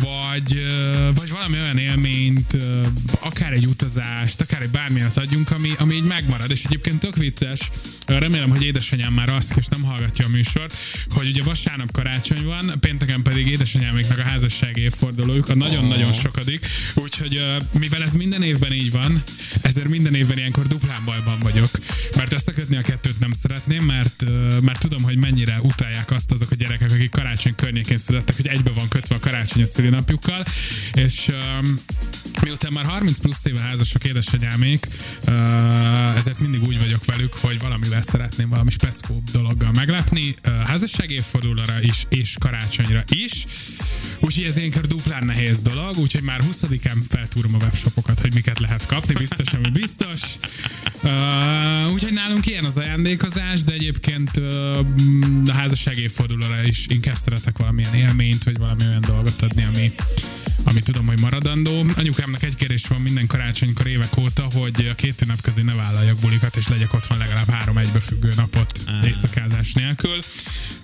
vagy, 0.00 0.54
uh, 0.54 1.16
vagy 1.16 1.30
valami 1.30 1.58
olyan 1.58 1.78
élményt, 1.78 2.52
uh, 2.52 2.86
akár 3.20 3.52
egy 3.52 3.66
utazást, 3.66 4.40
akár 4.40 4.62
egy 4.62 4.70
bármilyet 4.70 5.16
adjunk, 5.16 5.50
ami, 5.50 5.72
ami 5.78 5.94
így 5.94 6.04
megmarad. 6.04 6.50
És 6.50 6.64
egyébként 6.64 7.00
tök 7.00 7.16
vicces, 7.16 7.60
uh, 8.08 8.18
remélem, 8.18 8.50
hogy 8.50 8.62
édesanyám 8.62 9.12
már 9.12 9.30
azt, 9.30 9.56
és 9.56 9.66
nem 9.66 9.82
hallgatja 9.82 10.24
a 10.24 10.28
műsort, 10.28 10.76
hogy 11.10 11.28
ugye 11.28 11.42
vasárnap 11.42 11.92
karácsony 11.92 12.44
van, 12.44 12.72
pénteken 12.80 13.22
pedig 13.22 13.46
édesanyáméknak 13.46 14.18
a 14.18 14.22
házasság 14.22 14.76
évfordulójuk, 14.76 15.48
a 15.48 15.54
nagyon-nagyon 15.54 16.12
sokadik, 16.12 16.66
úgyhogy 16.94 17.36
uh, 17.36 17.78
mivel 17.78 18.02
ez 18.02 18.12
minden 18.12 18.42
évben 18.42 18.72
így 18.72 18.89
van, 18.90 19.22
ezért 19.60 19.88
minden 19.88 20.14
évben 20.14 20.38
ilyenkor 20.38 20.66
duplán 20.66 21.04
bajban 21.04 21.38
vagyok, 21.38 21.70
mert 22.16 22.32
összekötni 22.32 22.76
a 22.76 22.82
kettőt 22.82 23.18
nem 23.18 23.32
szeretném, 23.32 23.84
mert, 23.84 24.24
mert 24.60 24.80
tudom, 24.80 25.02
hogy 25.02 25.16
mennyire 25.16 25.58
utálják 25.62 26.10
azt 26.10 26.30
azok 26.32 26.50
a 26.50 26.54
gyerekek, 26.54 26.90
akik 26.90 27.10
karácsony 27.10 27.54
környékén 27.54 27.98
születtek, 27.98 28.36
hogy 28.36 28.46
egybe 28.46 28.70
van 28.70 28.88
kötve 28.88 29.14
a 29.14 29.18
karácsony 29.18 29.62
a 29.62 29.66
szülinapjukkal, 29.66 30.44
és 30.92 31.28
um, 31.28 31.80
miután 32.42 32.72
már 32.72 32.84
30 32.84 33.18
plusz 33.18 33.44
éve 33.44 33.60
házasok 33.60 34.04
édesanyámék, 34.04 34.86
uh, 35.26 36.16
ezért 36.16 36.38
mindig 36.38 36.62
úgy 36.62 36.78
vagyok 36.78 37.04
velük, 37.04 37.34
hogy 37.34 37.58
valamivel 37.58 38.02
szeretném 38.02 38.48
valami 38.48 38.70
speckóbb 38.70 39.30
dologgal 39.30 39.72
meglepni, 39.72 40.34
uh, 40.46 40.54
házasság 40.54 41.10
évfordulóra 41.10 41.82
is, 41.82 42.06
és 42.08 42.34
karácsonyra 42.40 43.04
is. 43.08 43.46
Úgyhogy 44.20 44.44
ez 44.44 44.56
ilyenkor 44.56 44.86
duplán 44.86 45.24
nehéz 45.24 45.62
dolog, 45.62 45.96
úgyhogy 45.96 46.22
már 46.22 46.40
20-án 46.50 46.96
feltúrom 47.08 47.54
a 47.54 47.58
webshopokat, 47.58 48.20
hogy 48.20 48.34
miket 48.34 48.58
lehet 48.58 48.79
kapni, 48.86 49.14
biztos, 49.14 49.52
ami 49.52 49.68
biztos. 49.68 50.20
Uh, 51.02 51.92
úgyhogy 51.92 52.12
nálunk 52.12 52.46
ilyen 52.46 52.64
az 52.64 52.76
ajándékozás, 52.76 53.62
de 53.62 53.72
egyébként 53.72 54.36
uh, 54.36 54.78
a 55.46 55.52
házasság 55.52 55.98
évfordulóra 55.98 56.64
is 56.64 56.86
inkább 56.88 57.16
szeretek 57.16 57.58
valamilyen 57.58 57.94
élményt, 57.94 58.44
vagy 58.44 58.58
valami 58.58 58.84
olyan 58.86 59.04
dolgot 59.06 59.42
adni, 59.42 59.64
ami, 59.64 59.92
ami 60.64 60.80
tudom, 60.80 61.06
hogy 61.06 61.20
maradandó. 61.20 61.84
Anyukámnak 61.96 62.42
egy 62.42 62.54
kérés 62.54 62.86
van 62.86 63.00
minden 63.00 63.26
karácsonykor 63.26 63.86
évek 63.86 64.16
óta, 64.16 64.42
hogy 64.42 64.88
a 64.90 64.94
két 64.94 65.22
ünnep 65.22 65.40
közé 65.40 65.62
ne 65.62 65.74
vállaljak 65.74 66.18
bulikat, 66.18 66.56
és 66.56 66.68
legyek 66.68 66.94
otthon 66.94 67.18
legalább 67.18 67.48
három 67.48 67.78
egybefüggő 67.78 68.32
napot 68.36 68.82
éjszakázás 69.04 69.72
nélkül. 69.72 70.18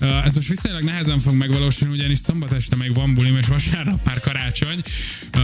Uh, 0.00 0.24
ez 0.26 0.34
most 0.34 0.48
viszonylag 0.48 0.82
nehezen 0.82 1.20
fog 1.20 1.34
megvalósulni, 1.34 1.94
ugyanis 1.94 2.18
szombat 2.18 2.52
este 2.52 2.76
még 2.76 2.94
van 2.94 3.14
bulim, 3.14 3.36
és 3.36 3.46
vasárnap 3.46 4.04
már 4.04 4.20
karácsony, 4.20 4.80
uh, 5.36 5.42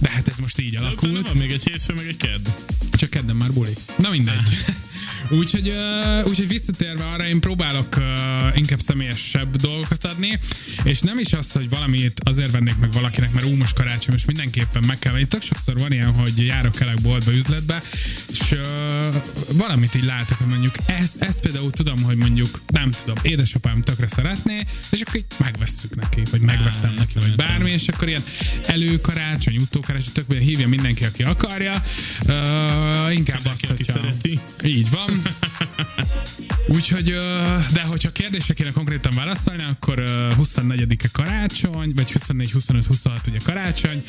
de 0.00 0.08
hát 0.10 0.28
ez 0.28 0.38
most 0.38 0.58
így 0.58 0.76
alakult. 0.76 1.34
még 1.34 1.50
egy 1.50 1.62
hétfő, 1.88 1.94
meg 1.94 2.06
egy 2.06 2.16
kedd. 2.16 2.46
Csak 2.92 3.10
kedden 3.10 3.36
már 3.36 3.52
buli. 3.52 3.72
Na 3.96 4.10
mindegy. 4.10 4.64
úgyhogy, 5.30 5.68
uh, 5.68 6.28
úgyhogy 6.28 6.48
visszatérve 6.48 7.04
arra, 7.04 7.26
én 7.26 7.40
próbálok 7.40 7.96
uh, 7.96 8.04
inkább 8.56 8.80
személyesebb 8.80 9.56
dolgokat 9.56 10.04
adni, 10.04 10.38
és 10.84 11.00
nem 11.00 11.18
is 11.18 11.32
az, 11.32 11.52
hogy 11.52 11.68
valamit 11.68 12.20
azért 12.24 12.50
vennék 12.50 12.76
meg 12.76 12.92
valakinek, 12.92 13.32
mert 13.32 13.46
ú, 13.46 13.54
most 13.54 13.74
karácsony, 13.74 14.12
most 14.12 14.26
mindenképpen 14.26 14.84
meg 14.86 14.98
kell 14.98 15.12
venni. 15.12 15.26
Tök 15.26 15.42
sokszor 15.42 15.78
van 15.78 15.92
ilyen, 15.92 16.14
hogy 16.14 16.46
járok 16.46 16.74
kelek 16.74 17.00
boltba, 17.00 17.32
üzletbe, 17.32 17.82
és 18.30 18.50
uh, 18.50 19.22
valamit 19.52 19.94
így 19.94 20.04
látok, 20.04 20.38
hogy 20.38 20.46
mondjuk 20.46 20.74
ezt, 20.86 21.22
ezt 21.22 21.40
például 21.40 21.70
tudom, 21.70 22.02
hogy 22.02 22.16
mondjuk 22.16 22.60
nem 22.66 22.90
tudom, 22.90 23.16
édesapám 23.22 23.82
tökre 23.82 24.08
szeretné, 24.08 24.64
és 24.90 25.00
akkor 25.00 25.16
így 25.16 25.24
megvesszük 25.36 25.94
neki, 25.94 26.22
vagy 26.30 26.40
megveszem 26.40 26.94
neki, 26.94 27.12
vagy 27.14 27.34
bármi, 27.34 27.70
és 27.70 27.88
akkor 27.88 28.08
ilyen 28.08 28.22
előkarácsony, 28.66 29.56
utókarácsony, 29.56 30.12
tök 30.12 30.32
hívja 30.32 30.68
mindenki, 30.68 31.04
aki 31.04 31.22
akarja. 31.22 31.82
Uh, 32.26 33.14
inkább 33.14 33.46
azt, 33.46 33.66
hogyha... 33.66 33.92
szereti. 33.92 34.40
Így 34.64 34.90
van. 34.90 34.97
Úgyhogy, 36.74 37.10
ö, 37.10 37.56
de 37.72 37.82
hogyha 37.82 38.10
kérdésre 38.10 38.54
kéne 38.54 38.70
konkrétan 38.70 39.14
válaszolni, 39.14 39.64
akkor 39.70 39.98
ö, 39.98 40.28
24-e 40.38 41.08
karácsony, 41.12 41.92
vagy 41.94 42.12
24, 42.12 42.52
25, 42.52 42.86
26 42.86 43.26
ugye 43.26 43.38
karácsony. 43.44 44.02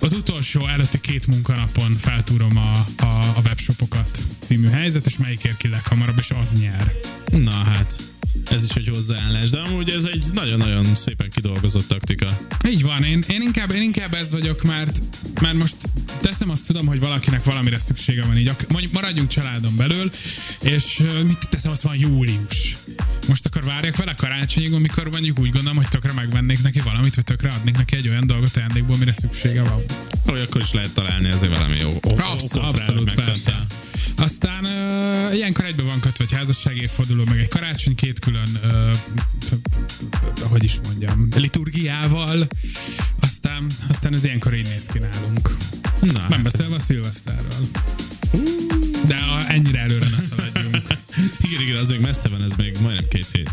Az 0.00 0.12
utolsó 0.12 0.66
előtti 0.66 1.00
két 1.00 1.26
munkanapon 1.26 1.92
feltúrom 1.96 2.56
a, 2.56 3.02
a, 3.04 3.34
a 3.36 3.40
webshopokat 3.44 4.18
című 4.40 4.68
helyzet, 4.68 5.06
és 5.06 5.16
melyik 5.16 5.44
ér 5.44 5.56
ki 5.56 5.68
leghamarabb, 5.68 6.18
és 6.18 6.30
az 6.42 6.54
nyer. 6.60 6.92
Na 7.32 7.50
hát, 7.50 8.02
Ez 8.50 8.64
is 8.64 8.74
egy 8.74 8.88
hozzáállás, 8.88 9.50
de 9.50 9.58
amúgy 9.58 9.90
ez 9.90 10.04
egy 10.04 10.24
nagyon-nagyon 10.32 10.96
szépen 10.96 11.30
kidolgozott 11.30 11.88
taktika. 11.88 12.38
Így 12.68 12.82
van, 12.82 13.04
én, 13.04 13.24
én, 13.28 13.40
inkább, 13.40 13.72
én 13.72 13.82
inkább 13.82 14.14
ez 14.14 14.30
vagyok, 14.30 14.62
mert, 14.62 15.02
mert 15.40 15.54
most 15.54 15.76
teszem 16.20 16.50
azt 16.50 16.66
tudom, 16.66 16.86
hogy 16.86 17.00
valakinek 17.00 17.44
valamire 17.44 17.78
szüksége 17.78 18.24
van 18.24 18.36
így, 18.36 18.50
mondjuk 18.68 18.92
maradjunk 18.92 19.28
családon 19.28 19.76
belül, 19.76 20.10
és 20.60 21.02
mit 21.26 21.48
teszem, 21.50 21.70
azt 21.70 21.82
van 21.82 21.96
július. 21.98 22.76
Most 23.28 23.46
akkor 23.46 23.64
várjak 23.64 23.96
vele 23.96 24.14
karácsonyig, 24.14 24.72
amikor 24.72 25.10
mondjuk 25.10 25.38
úgy 25.38 25.50
gondolom, 25.50 25.76
hogy 25.76 25.88
tökre 25.88 26.12
megvennék 26.12 26.62
neki 26.62 26.80
valamit, 26.80 27.14
vagy 27.14 27.24
tökre 27.24 27.48
adnék 27.48 27.76
neki 27.76 27.96
egy 27.96 28.08
olyan 28.08 28.26
dolgot 28.26 28.56
ajándékból, 28.56 28.96
mire 28.96 29.12
szüksége 29.12 29.62
van. 29.62 29.82
Hogy 30.26 30.40
akkor 30.40 30.60
is 30.60 30.72
lehet 30.72 30.90
találni 30.90 31.30
azért 31.30 31.52
valami 31.52 31.76
jó. 31.80 31.98
Abszolút, 32.02 32.66
abszolút 32.66 33.14
persze. 33.14 33.66
Aztán 34.16 34.64
ö, 34.64 35.32
ilyenkor 35.32 35.64
egybe 35.64 35.82
van 35.82 36.00
kötve 36.00 36.24
egy 36.24 36.32
házasság 36.32 36.76
évforduló, 36.76 37.24
meg 37.24 37.38
egy 37.38 37.48
karácsony, 37.48 37.94
két 37.94 38.18
külön, 38.18 38.60
ö, 38.62 38.90
hogy 40.42 40.64
is 40.64 40.80
mondjam, 40.84 41.28
liturgiával. 41.36 42.46
Aztán, 43.20 43.66
aztán 43.88 44.14
ez 44.14 44.24
ilyenkor 44.24 44.54
így 44.54 44.68
néz 44.68 44.86
ki 44.86 44.98
nálunk. 44.98 45.56
Na, 46.00 46.26
Nem 46.28 46.42
beszélve 46.42 46.74
a 46.74 46.78
szilveszterről. 46.78 47.68
De 49.06 49.16
a, 49.16 49.52
ennyire 49.52 49.78
előre. 49.78 50.03
Igen, 51.54 51.66
igen, 51.66 51.80
az 51.80 51.88
még 51.88 52.00
messze 52.00 52.28
van, 52.28 52.42
ez 52.42 52.52
még 52.56 52.76
majdnem 52.80 53.08
két 53.08 53.26
hét. 53.32 53.50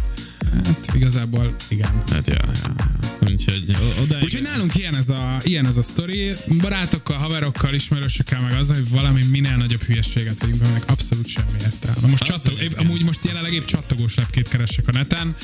Hát 0.53 0.91
igazából 0.93 1.55
igen. 1.67 2.03
Hát 2.11 2.27
ja, 2.27 2.39
ja. 2.53 2.75
Úgyhogy 3.31 3.75
odáig... 4.01 4.23
Úgyhogy 4.23 4.41
nálunk 4.41 4.75
ilyen 4.75 4.95
ez, 4.95 5.09
a, 5.09 5.39
ilyen 5.43 5.65
ez 5.65 5.77
a 5.77 5.81
sztori, 5.81 6.33
barátokkal, 6.57 7.17
haverokkal, 7.17 7.73
ismerősökkel, 7.73 8.41
meg 8.41 8.53
az, 8.53 8.67
hogy 8.67 8.89
valami 8.89 9.23
minél 9.23 9.55
nagyobb 9.55 9.81
hülyeséget 9.81 10.39
vegyünk, 10.39 10.61
aminek 10.63 10.83
abszolút 10.89 11.27
semmi 11.27 11.51
értelme. 11.61 12.07
Most 12.07 12.23
csattog, 12.23 12.61
épp, 12.61 12.79
amúgy 12.79 13.03
most 13.03 13.25
jelenleg 13.25 13.53
épp 13.53 13.65
csattogós 13.65 14.15
lepkét 14.15 14.47
keresek 14.47 14.87
a 14.87 14.91
neten, 14.91 15.35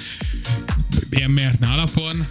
ilyen 1.10 1.32
mértne 1.32 1.68
alapon, 1.68 2.28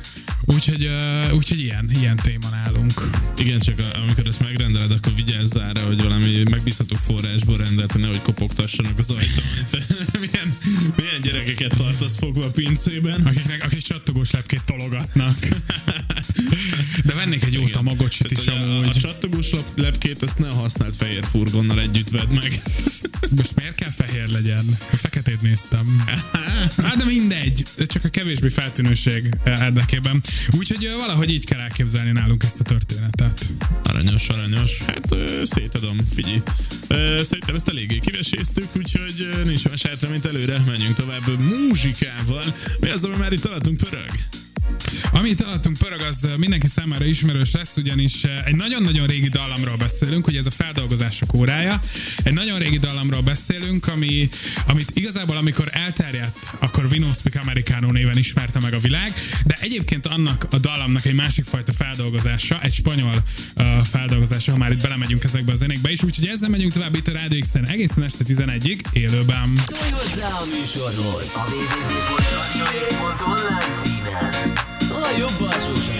úgyhogy, 0.47 0.85
uh, 0.85 1.35
úgyhogy 1.35 1.61
ilyen, 1.61 1.91
ilyen 2.01 2.17
téma 2.17 2.49
nálunk. 2.49 3.11
Igen, 3.39 3.59
csak 3.59 3.81
amikor 4.03 4.27
ezt 4.27 4.41
megrendeled, 4.41 4.91
akkor 4.91 5.15
vigyázz 5.15 5.57
arra, 5.57 5.81
hogy 5.87 6.03
valami 6.03 6.43
megbízható 6.51 6.97
forrásból 7.07 7.57
rendelt, 7.57 7.99
nehogy 7.99 8.23
kopogtassanak 8.23 8.99
az 8.99 9.11
ajtón. 9.11 9.45
Milyen, 10.21 10.57
milyen 10.97 11.21
gyerekeket 11.23 11.75
tartasz 11.77 12.17
fogva 12.17 12.45
a 12.45 12.51
pincében? 12.51 13.27
Akiknek, 13.27 13.65
akik 13.65 13.81
csattogós 13.83 14.31
lepkét 14.31 14.65
tologatnak. 14.65 15.37
De 17.05 17.15
vennék 17.15 17.45
egy 17.45 17.53
jó 17.53 17.69
tamagocsit 17.69 18.31
is 18.31 18.39
hogy 18.39 18.49
a, 18.49 18.57
a 18.57 18.79
amúgy. 18.79 18.91
csattogós 18.91 19.51
lepkét 19.75 20.23
ezt 20.23 20.39
ne 20.39 20.49
használt 20.49 20.97
fehér 20.97 21.25
furgonnal 21.31 21.81
együtt 21.81 22.11
vedd 22.11 22.33
meg. 22.35 22.63
Most 23.37 23.57
miért 23.57 23.75
kell 23.75 23.91
fehér 23.91 24.29
legyen? 24.29 24.79
A 24.93 24.97
feketét 24.97 25.43
néztem. 25.43 26.05
Hát 26.83 26.97
de 26.97 27.05
mindegy, 27.05 27.65
csak 27.87 28.05
a 28.05 28.09
kevésbé 28.09 28.49
feltűnőség 28.49 29.29
érdekében. 29.47 30.23
Úgyhogy 30.51 30.85
ö, 30.85 30.97
valahogy 30.97 31.31
így 31.31 31.45
kell 31.45 31.59
elképzelni 31.61 32.11
nálunk 32.11 32.43
ezt 32.43 32.61
a 32.61 32.63
történetet. 32.63 33.53
Aranyos, 33.83 34.29
aranyos. 34.29 34.79
Hát 34.87 35.07
ö, 35.13 35.43
szétadom, 35.45 35.97
figyelj. 36.15 36.43
Szerintem 37.23 37.55
ezt 37.55 37.69
eléggé 37.69 37.99
kiveséztük, 37.99 38.69
úgyhogy 38.77 39.29
nincs 39.45 39.69
más 39.69 39.83
hátra, 39.83 40.09
mint 40.09 40.27
előre. 40.27 40.59
Menjünk 40.67 40.95
tovább 40.95 41.39
muzsikával. 41.39 42.45
Mi 42.81 42.91
az, 42.91 43.05
ami 43.05 43.17
már 43.17 43.33
itt 43.33 43.45
alattunk 43.45 43.77
pörög? 43.77 44.11
Amit 45.13 45.43
alattunk 45.43 45.79
pörög, 45.79 46.01
az 46.01 46.29
mindenki 46.39 46.67
számára 46.67 47.05
ismerős 47.05 47.53
lesz, 47.53 47.77
ugyanis 47.77 48.25
egy 48.45 48.55
nagyon-nagyon 48.55 49.07
régi 49.07 49.29
dallamról 49.29 49.77
beszélünk, 49.77 50.25
hogy 50.25 50.37
ez 50.37 50.47
a 50.47 50.51
feldolgozások 50.51 51.35
órája. 51.35 51.81
Egy 52.23 52.33
nagyon 52.33 52.59
régi 52.59 52.79
dallamról 52.79 53.21
beszélünk, 53.21 53.89
ami, 53.89 54.29
amit 54.67 54.91
igazából 54.95 55.37
amikor 55.37 55.69
elterjedt, 55.73 56.55
akkor 56.61 56.89
Vino 56.89 57.13
Speak 57.13 57.43
Americano 57.43 57.91
néven 57.91 58.19
ismerte 58.19 58.61
meg 58.61 58.75
a 58.75 58.79
világ, 58.79 59.13
de 59.47 59.57
egyébként 59.61 60.07
annak 60.07 60.47
a 60.51 60.59
dallamnak 60.59 61.05
egy 61.05 61.15
másik 61.15 61.45
fajta 61.45 61.73
feldolgozása, 61.73 62.61
egy 62.63 62.75
spanyol 62.75 63.23
uh, 63.57 63.65
feldolgozása, 63.85 64.53
ha 64.53 64.59
már 64.59 64.71
itt 64.71 64.83
belemegyünk 64.83 65.25
ezekbe 65.25 65.53
a 65.53 65.57
zenékbe 65.57 65.91
is, 65.91 66.03
úgyhogy 66.03 66.27
ezzel 66.27 66.49
megyünk 66.49 66.73
tovább 66.73 66.95
itt 66.95 67.09
a 67.09 67.13
Rádió 67.13 67.41
X-en 67.41 67.67
egészen 67.67 68.03
este 68.03 68.25
11-ig 68.29 68.81
élőben. 68.93 69.53
Szólj 69.67 69.91
hozzá 69.91 70.29
a 70.29 70.45
műsorhoz 70.59 71.33
a. 71.35 71.77
твое 75.07 75.27
бачу 75.41 75.73
вже. 75.73 75.93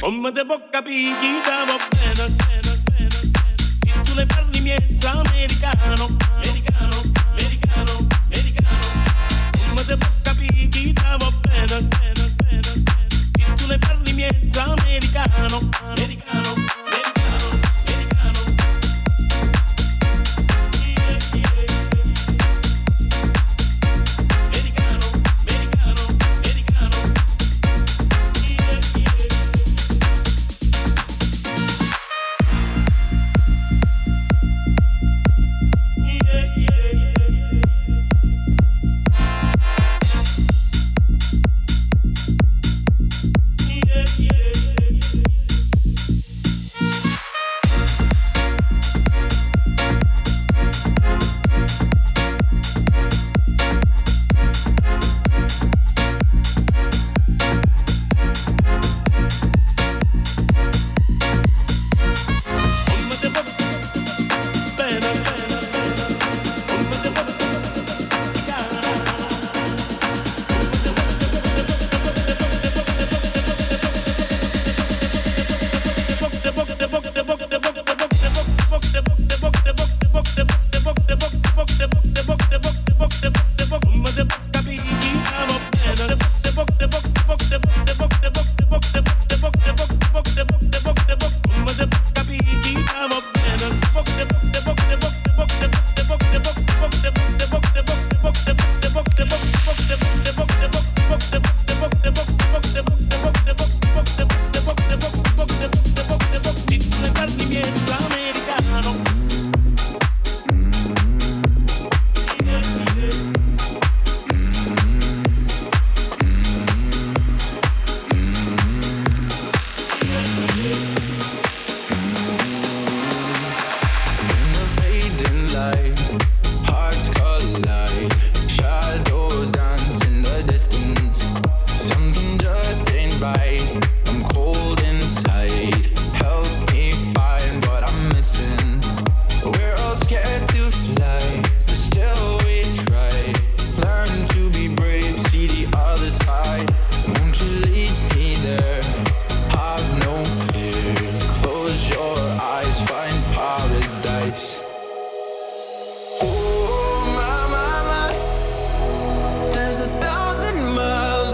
Ponme 0.00 0.32
de 0.32 0.44
boca, 0.44 0.82
piquita, 0.82 1.64
boca. 1.66 2.01
sulle 4.12 4.26
parli 4.26 4.60
miezza 4.60 5.10
americano, 5.12 6.06
americano, 6.34 7.00
americano, 7.30 8.06
americano. 8.26 8.78
Ma 9.74 9.82
devo 9.84 10.06
capire 10.20 10.68
chi 10.68 10.92
stavo 10.94 11.32
bene, 11.40 11.80
bene, 11.80 12.34
bene, 12.44 12.72
bene. 12.76 13.54
Tu 13.56 13.66
le 13.66 13.78
parli 13.78 14.12
miezza 14.12 14.64
americano, 14.64 15.60
americano. 15.96 16.61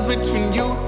Between 0.09 0.55
you 0.55 0.88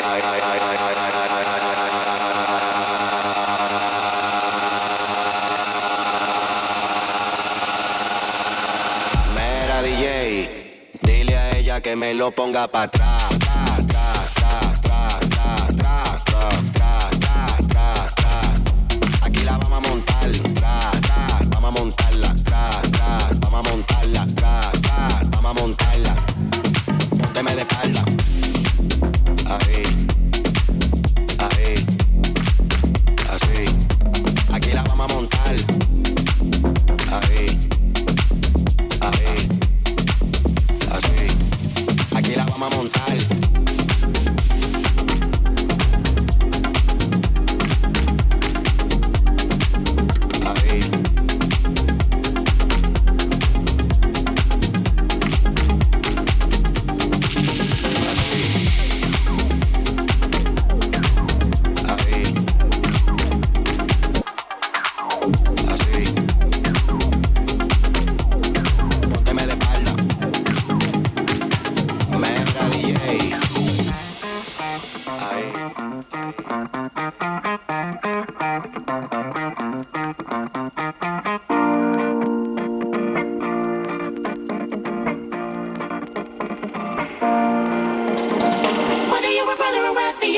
lo 12.21 12.29
ponga 12.29 12.67
para 12.67 13.00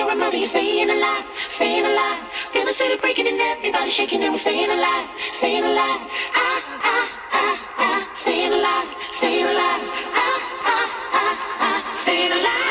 you're 0.04 0.12
a 0.12 0.16
mother, 0.16 0.38
you're 0.38 0.48
staying 0.48 0.90
alive, 0.90 1.26
staying 1.48 1.86
alive. 1.86 2.20
Feel 2.52 2.66
the 2.66 2.74
city 2.74 2.98
breaking 3.00 3.28
and 3.28 3.40
everybody 3.40 3.90
shaking 3.90 4.24
and 4.24 4.34
we're 4.34 4.40
staying 4.40 4.70
alive, 4.70 5.08
staying 5.32 5.64
alive. 5.64 6.02
Ah, 6.36 6.62
ah, 6.84 7.10
ah, 7.32 7.58
ah, 7.78 8.10
staying 8.14 8.52
alive, 8.52 8.90
staying 9.12 9.46
alive. 9.46 9.84
Ah, 10.14 10.40
ah, 10.66 10.90
ah, 11.14 11.36
ah, 11.60 11.94
staying 11.96 12.32
alive. 12.32 12.63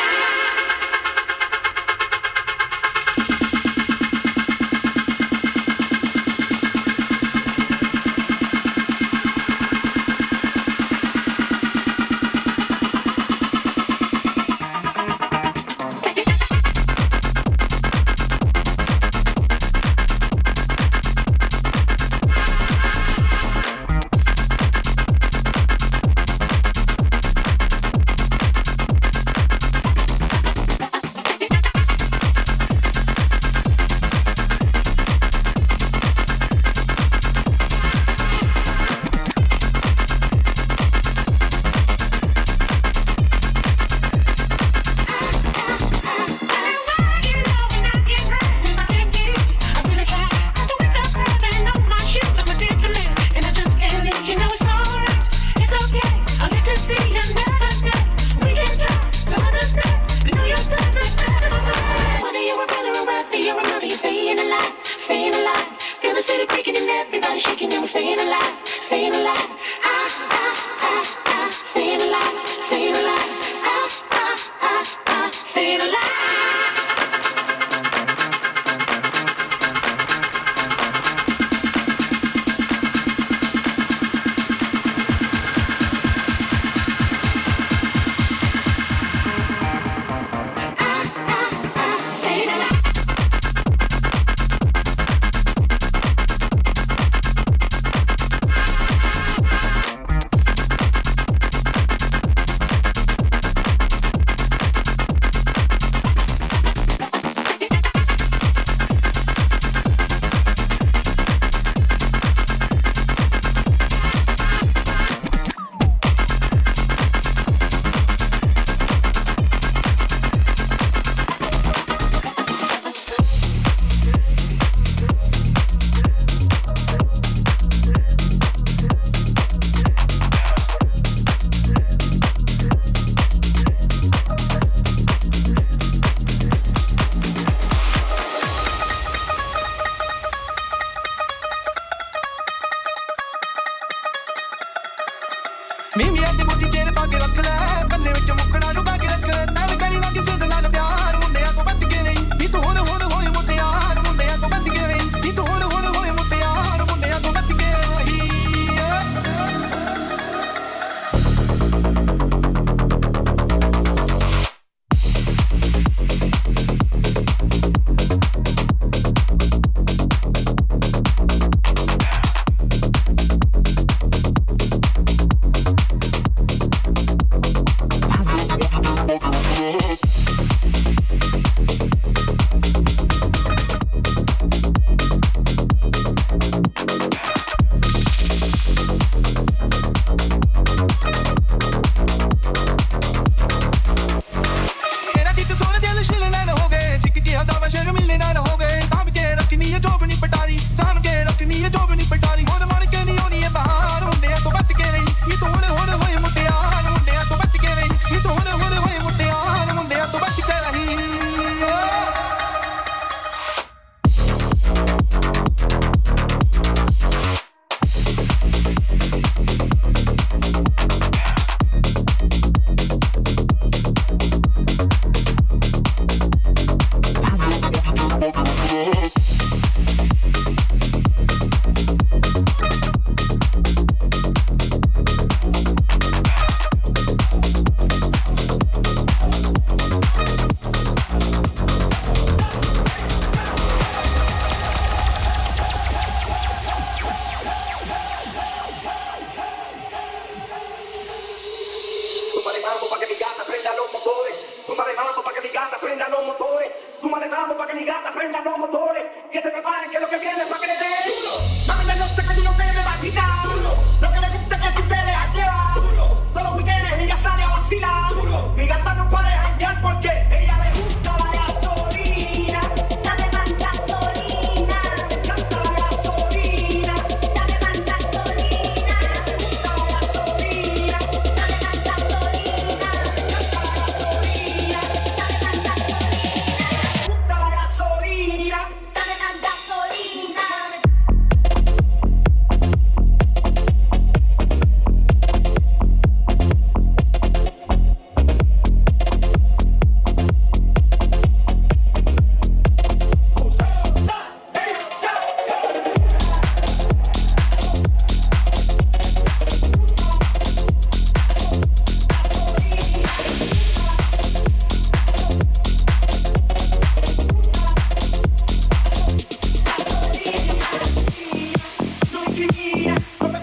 Yeah. 322.83 323.42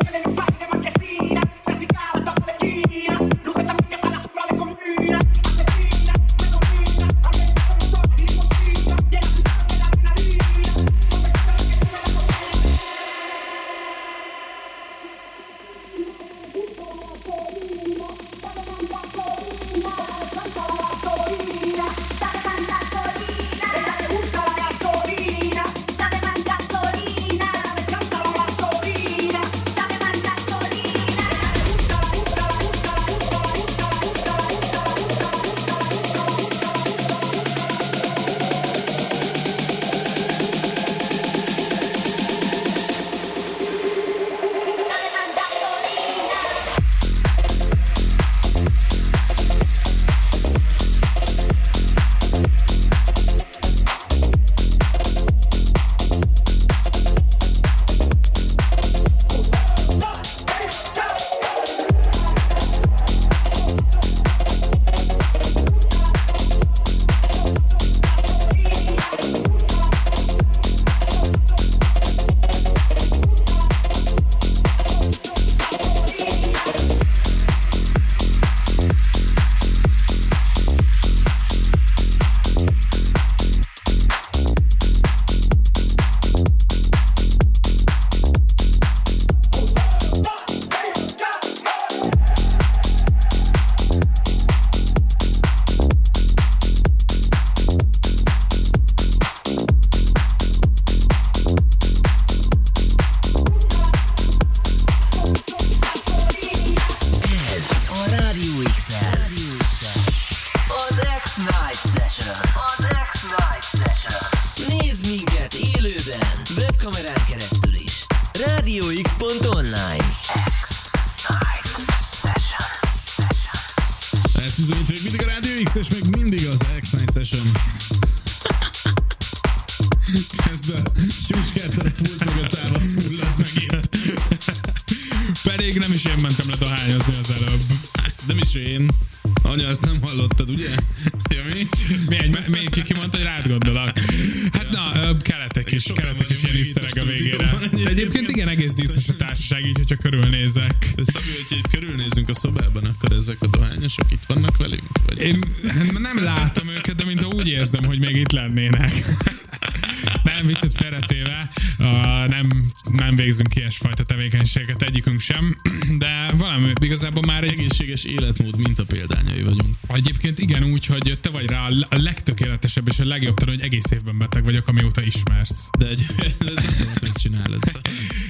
Egy 168.04 168.12
Egészséges 168.12 168.28
életmód 168.28 168.58
minta 168.58 168.86
példányai 168.86 169.42
vagyunk. 169.44 169.76
Egyébként 169.88 170.40
igen, 170.40 170.64
úgy, 170.64 170.86
hogy 170.86 171.20
te 171.22 171.30
vagy 171.30 171.46
rá 171.46 171.68
a 171.68 171.98
legtökéletesebb 171.98 172.88
és 172.88 173.00
a 173.00 173.06
legjobb 173.06 173.38
tanul, 173.38 173.56
hogy 173.56 173.64
egész 173.64 173.92
évben 173.92 174.18
beteg 174.18 174.44
vagyok, 174.44 174.68
amióta 174.68 175.02
ismersz. 175.02 175.70
De 175.80 175.88
egy, 175.88 176.06
ez 176.56 176.64
nem 176.64 176.74
tudom, 176.78 176.94
hogy 177.00 177.12
csinálod. 177.12 177.64
Szóval 177.66 177.82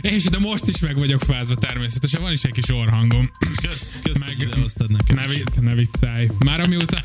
És 0.02 0.24
de 0.24 0.40
most 0.40 0.68
is 0.68 0.80
meg 0.80 0.98
vagyok 0.98 1.22
fázva 1.22 1.56
természetesen, 1.56 2.22
van 2.22 2.32
is 2.32 2.44
egy 2.44 2.52
kis 2.52 2.70
orhangom. 2.70 3.30
Kösz, 3.62 4.00
kösz, 4.04 4.26
hogy 4.26 4.42
idehoztad 4.42 4.92
nekem. 4.92 5.16
Ne, 5.16 5.28
vitt, 5.28 5.62
ne 5.62 5.74
viccelj. 5.74 6.30
Már 6.40 6.60
amióta, 6.60 7.02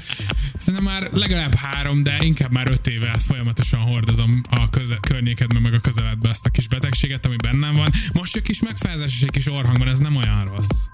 szerintem 0.59 0.85
már 0.85 1.09
legalább 1.13 1.55
három, 1.55 2.03
de 2.03 2.17
inkább 2.21 2.53
már 2.53 2.69
öt 2.69 2.87
éve 2.87 3.19
folyamatosan 3.27 3.81
hordozom 3.81 4.43
a 4.51 4.71
köze, 4.71 4.99
környékedben, 5.01 5.63
meg 5.63 5.75
a 5.75 5.81
közeledbe 5.81 6.29
ezt 6.29 6.47
a 6.47 6.51
kis 6.51 6.69
betegséget, 6.69 7.27
ami 7.27 7.37
bennem 7.37 7.75
van. 7.75 7.91
Most 8.13 8.33
csak 8.33 8.43
kis 8.43 8.61
megfázás 8.61 9.13
és 9.15 9.23
egy 9.23 9.31
kis 9.31 9.47
orhangban, 9.47 9.89
ez 9.89 9.99
nem 9.99 10.17
olyan 10.17 10.45
rossz. 10.45 10.89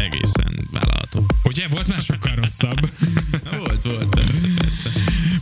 Egészen 0.00 0.52
vállalható. 0.69 0.69
Ugye? 1.60 1.68
Volt 1.68 1.88
már 1.88 2.02
sokkal 2.02 2.34
rosszabb. 2.34 2.90
volt, 3.64 3.82
volt, 3.82 4.14
persze, 4.14 4.46
persze. 4.56 4.90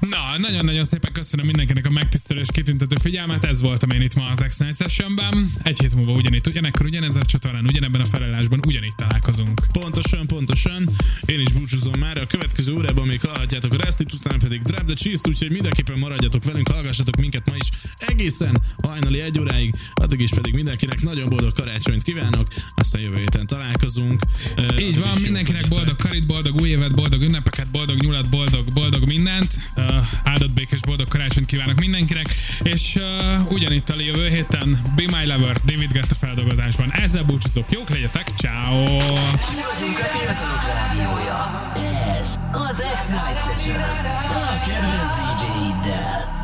Na, 0.01 0.39
nagyon-nagyon 0.39 0.85
szépen 0.85 1.13
köszönöm 1.13 1.47
mindenkinek 1.47 1.87
a 1.87 1.91
megtisztelő 1.91 2.41
és 2.41 2.49
kitüntető 2.53 2.97
figyelmet. 3.01 3.45
Ez 3.45 3.61
voltam 3.61 3.91
én 3.91 4.01
itt 4.01 4.15
ma 4.15 4.27
az 4.27 4.45
X-Night 4.49 4.77
Sessionben. 4.77 5.53
Egy 5.63 5.81
hét 5.81 5.95
múlva 5.95 6.13
ugyanitt, 6.13 6.47
ugyanekkor, 6.47 6.87
ugyanezen 6.87 7.23
a 7.23 7.25
csatornán, 7.25 7.65
ugyanebben 7.67 8.01
a 8.01 8.05
felállásban, 8.05 8.61
ugyanitt 8.67 8.97
találkozunk. 8.97 9.61
Pontosan, 9.73 10.27
pontosan. 10.27 10.91
Én 11.25 11.41
is 11.41 11.53
búcsúzom 11.53 11.99
már. 11.99 12.19
A 12.19 12.27
következő 12.27 12.75
órában 12.75 13.07
még 13.07 13.21
hallhatjátok 13.21 13.73
a 13.73 13.77
Restit, 13.77 14.13
utána 14.13 14.37
pedig 14.37 14.63
Drop 14.63 14.85
the 14.85 14.95
Cheese-t, 14.95 15.29
úgyhogy 15.29 15.51
mindenképpen 15.51 15.99
maradjatok 15.99 16.45
velünk, 16.45 16.69
hallgassatok 16.69 17.17
minket 17.17 17.49
ma 17.49 17.55
is 17.57 17.69
egészen 17.97 18.59
hajnali 18.83 19.21
egy 19.21 19.39
óráig. 19.39 19.75
Addig 19.95 20.21
is 20.21 20.31
pedig 20.31 20.55
mindenkinek 20.55 21.03
nagyon 21.03 21.29
boldog 21.29 21.53
karácsonyt 21.53 22.03
kívánok, 22.03 22.47
aztán 22.75 23.01
jövő 23.01 23.17
héten 23.17 23.47
találkozunk. 23.47 24.23
Így 24.79 24.99
van, 24.99 25.21
mindenkinek 25.23 25.69
boldog 25.69 25.97
karit, 26.09 26.27
boldog 26.27 26.61
új 26.61 26.69
évet, 26.69 26.95
boldog 26.95 27.23
ünnepeket, 27.23 27.71
boldog 27.71 27.97
nyulat, 27.97 28.29
boldog, 28.29 28.73
boldog 28.73 29.07
mindent. 29.07 29.61
Uh, 29.77 29.85
áldott 30.25 30.53
békés 30.53 30.81
boldog 30.81 31.09
karácsonyt 31.09 31.47
kívánok 31.47 31.79
mindenkinek. 31.79 32.27
És 32.63 32.97
uh, 32.97 33.53
ugyanitt 33.53 33.91
a 33.91 34.01
jövő 34.01 34.29
héten 34.29 34.79
Be 34.97 35.03
My 35.17 35.27
Lover, 35.27 35.57
David 35.65 35.93
Guetta 35.93 36.15
feldolgozásban. 36.15 36.93
Ezzel 36.93 37.23
búcsúzok. 37.23 37.73
Jók 37.73 37.89
legyetek, 37.89 38.29
ciao. 38.37 38.97
Az 42.53 42.83
X-Night 42.95 43.41
Session. 43.45 43.81
A 44.29 44.61
kedvenc 44.67 45.13
DJ-iddel. 45.41 46.37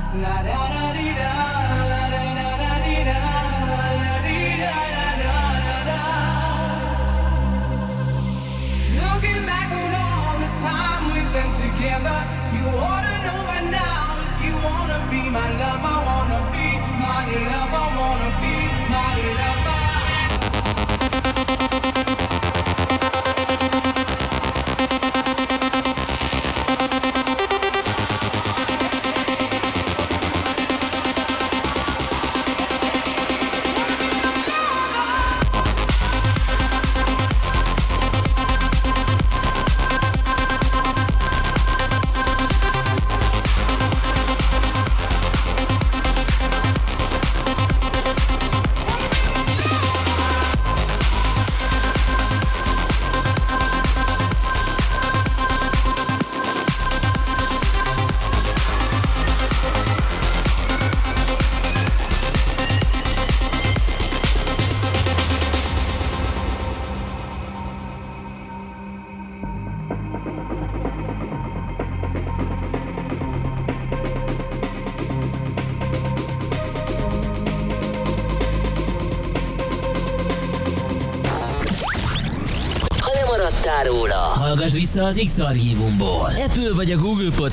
Vissza 84.94 85.06
az 85.06 85.20
X-Archívumból. 85.24 86.30
Apple 86.46 86.74
vagy 86.74 86.90
a 86.90 86.96
Google 86.96 87.30
Podcast 87.30 87.34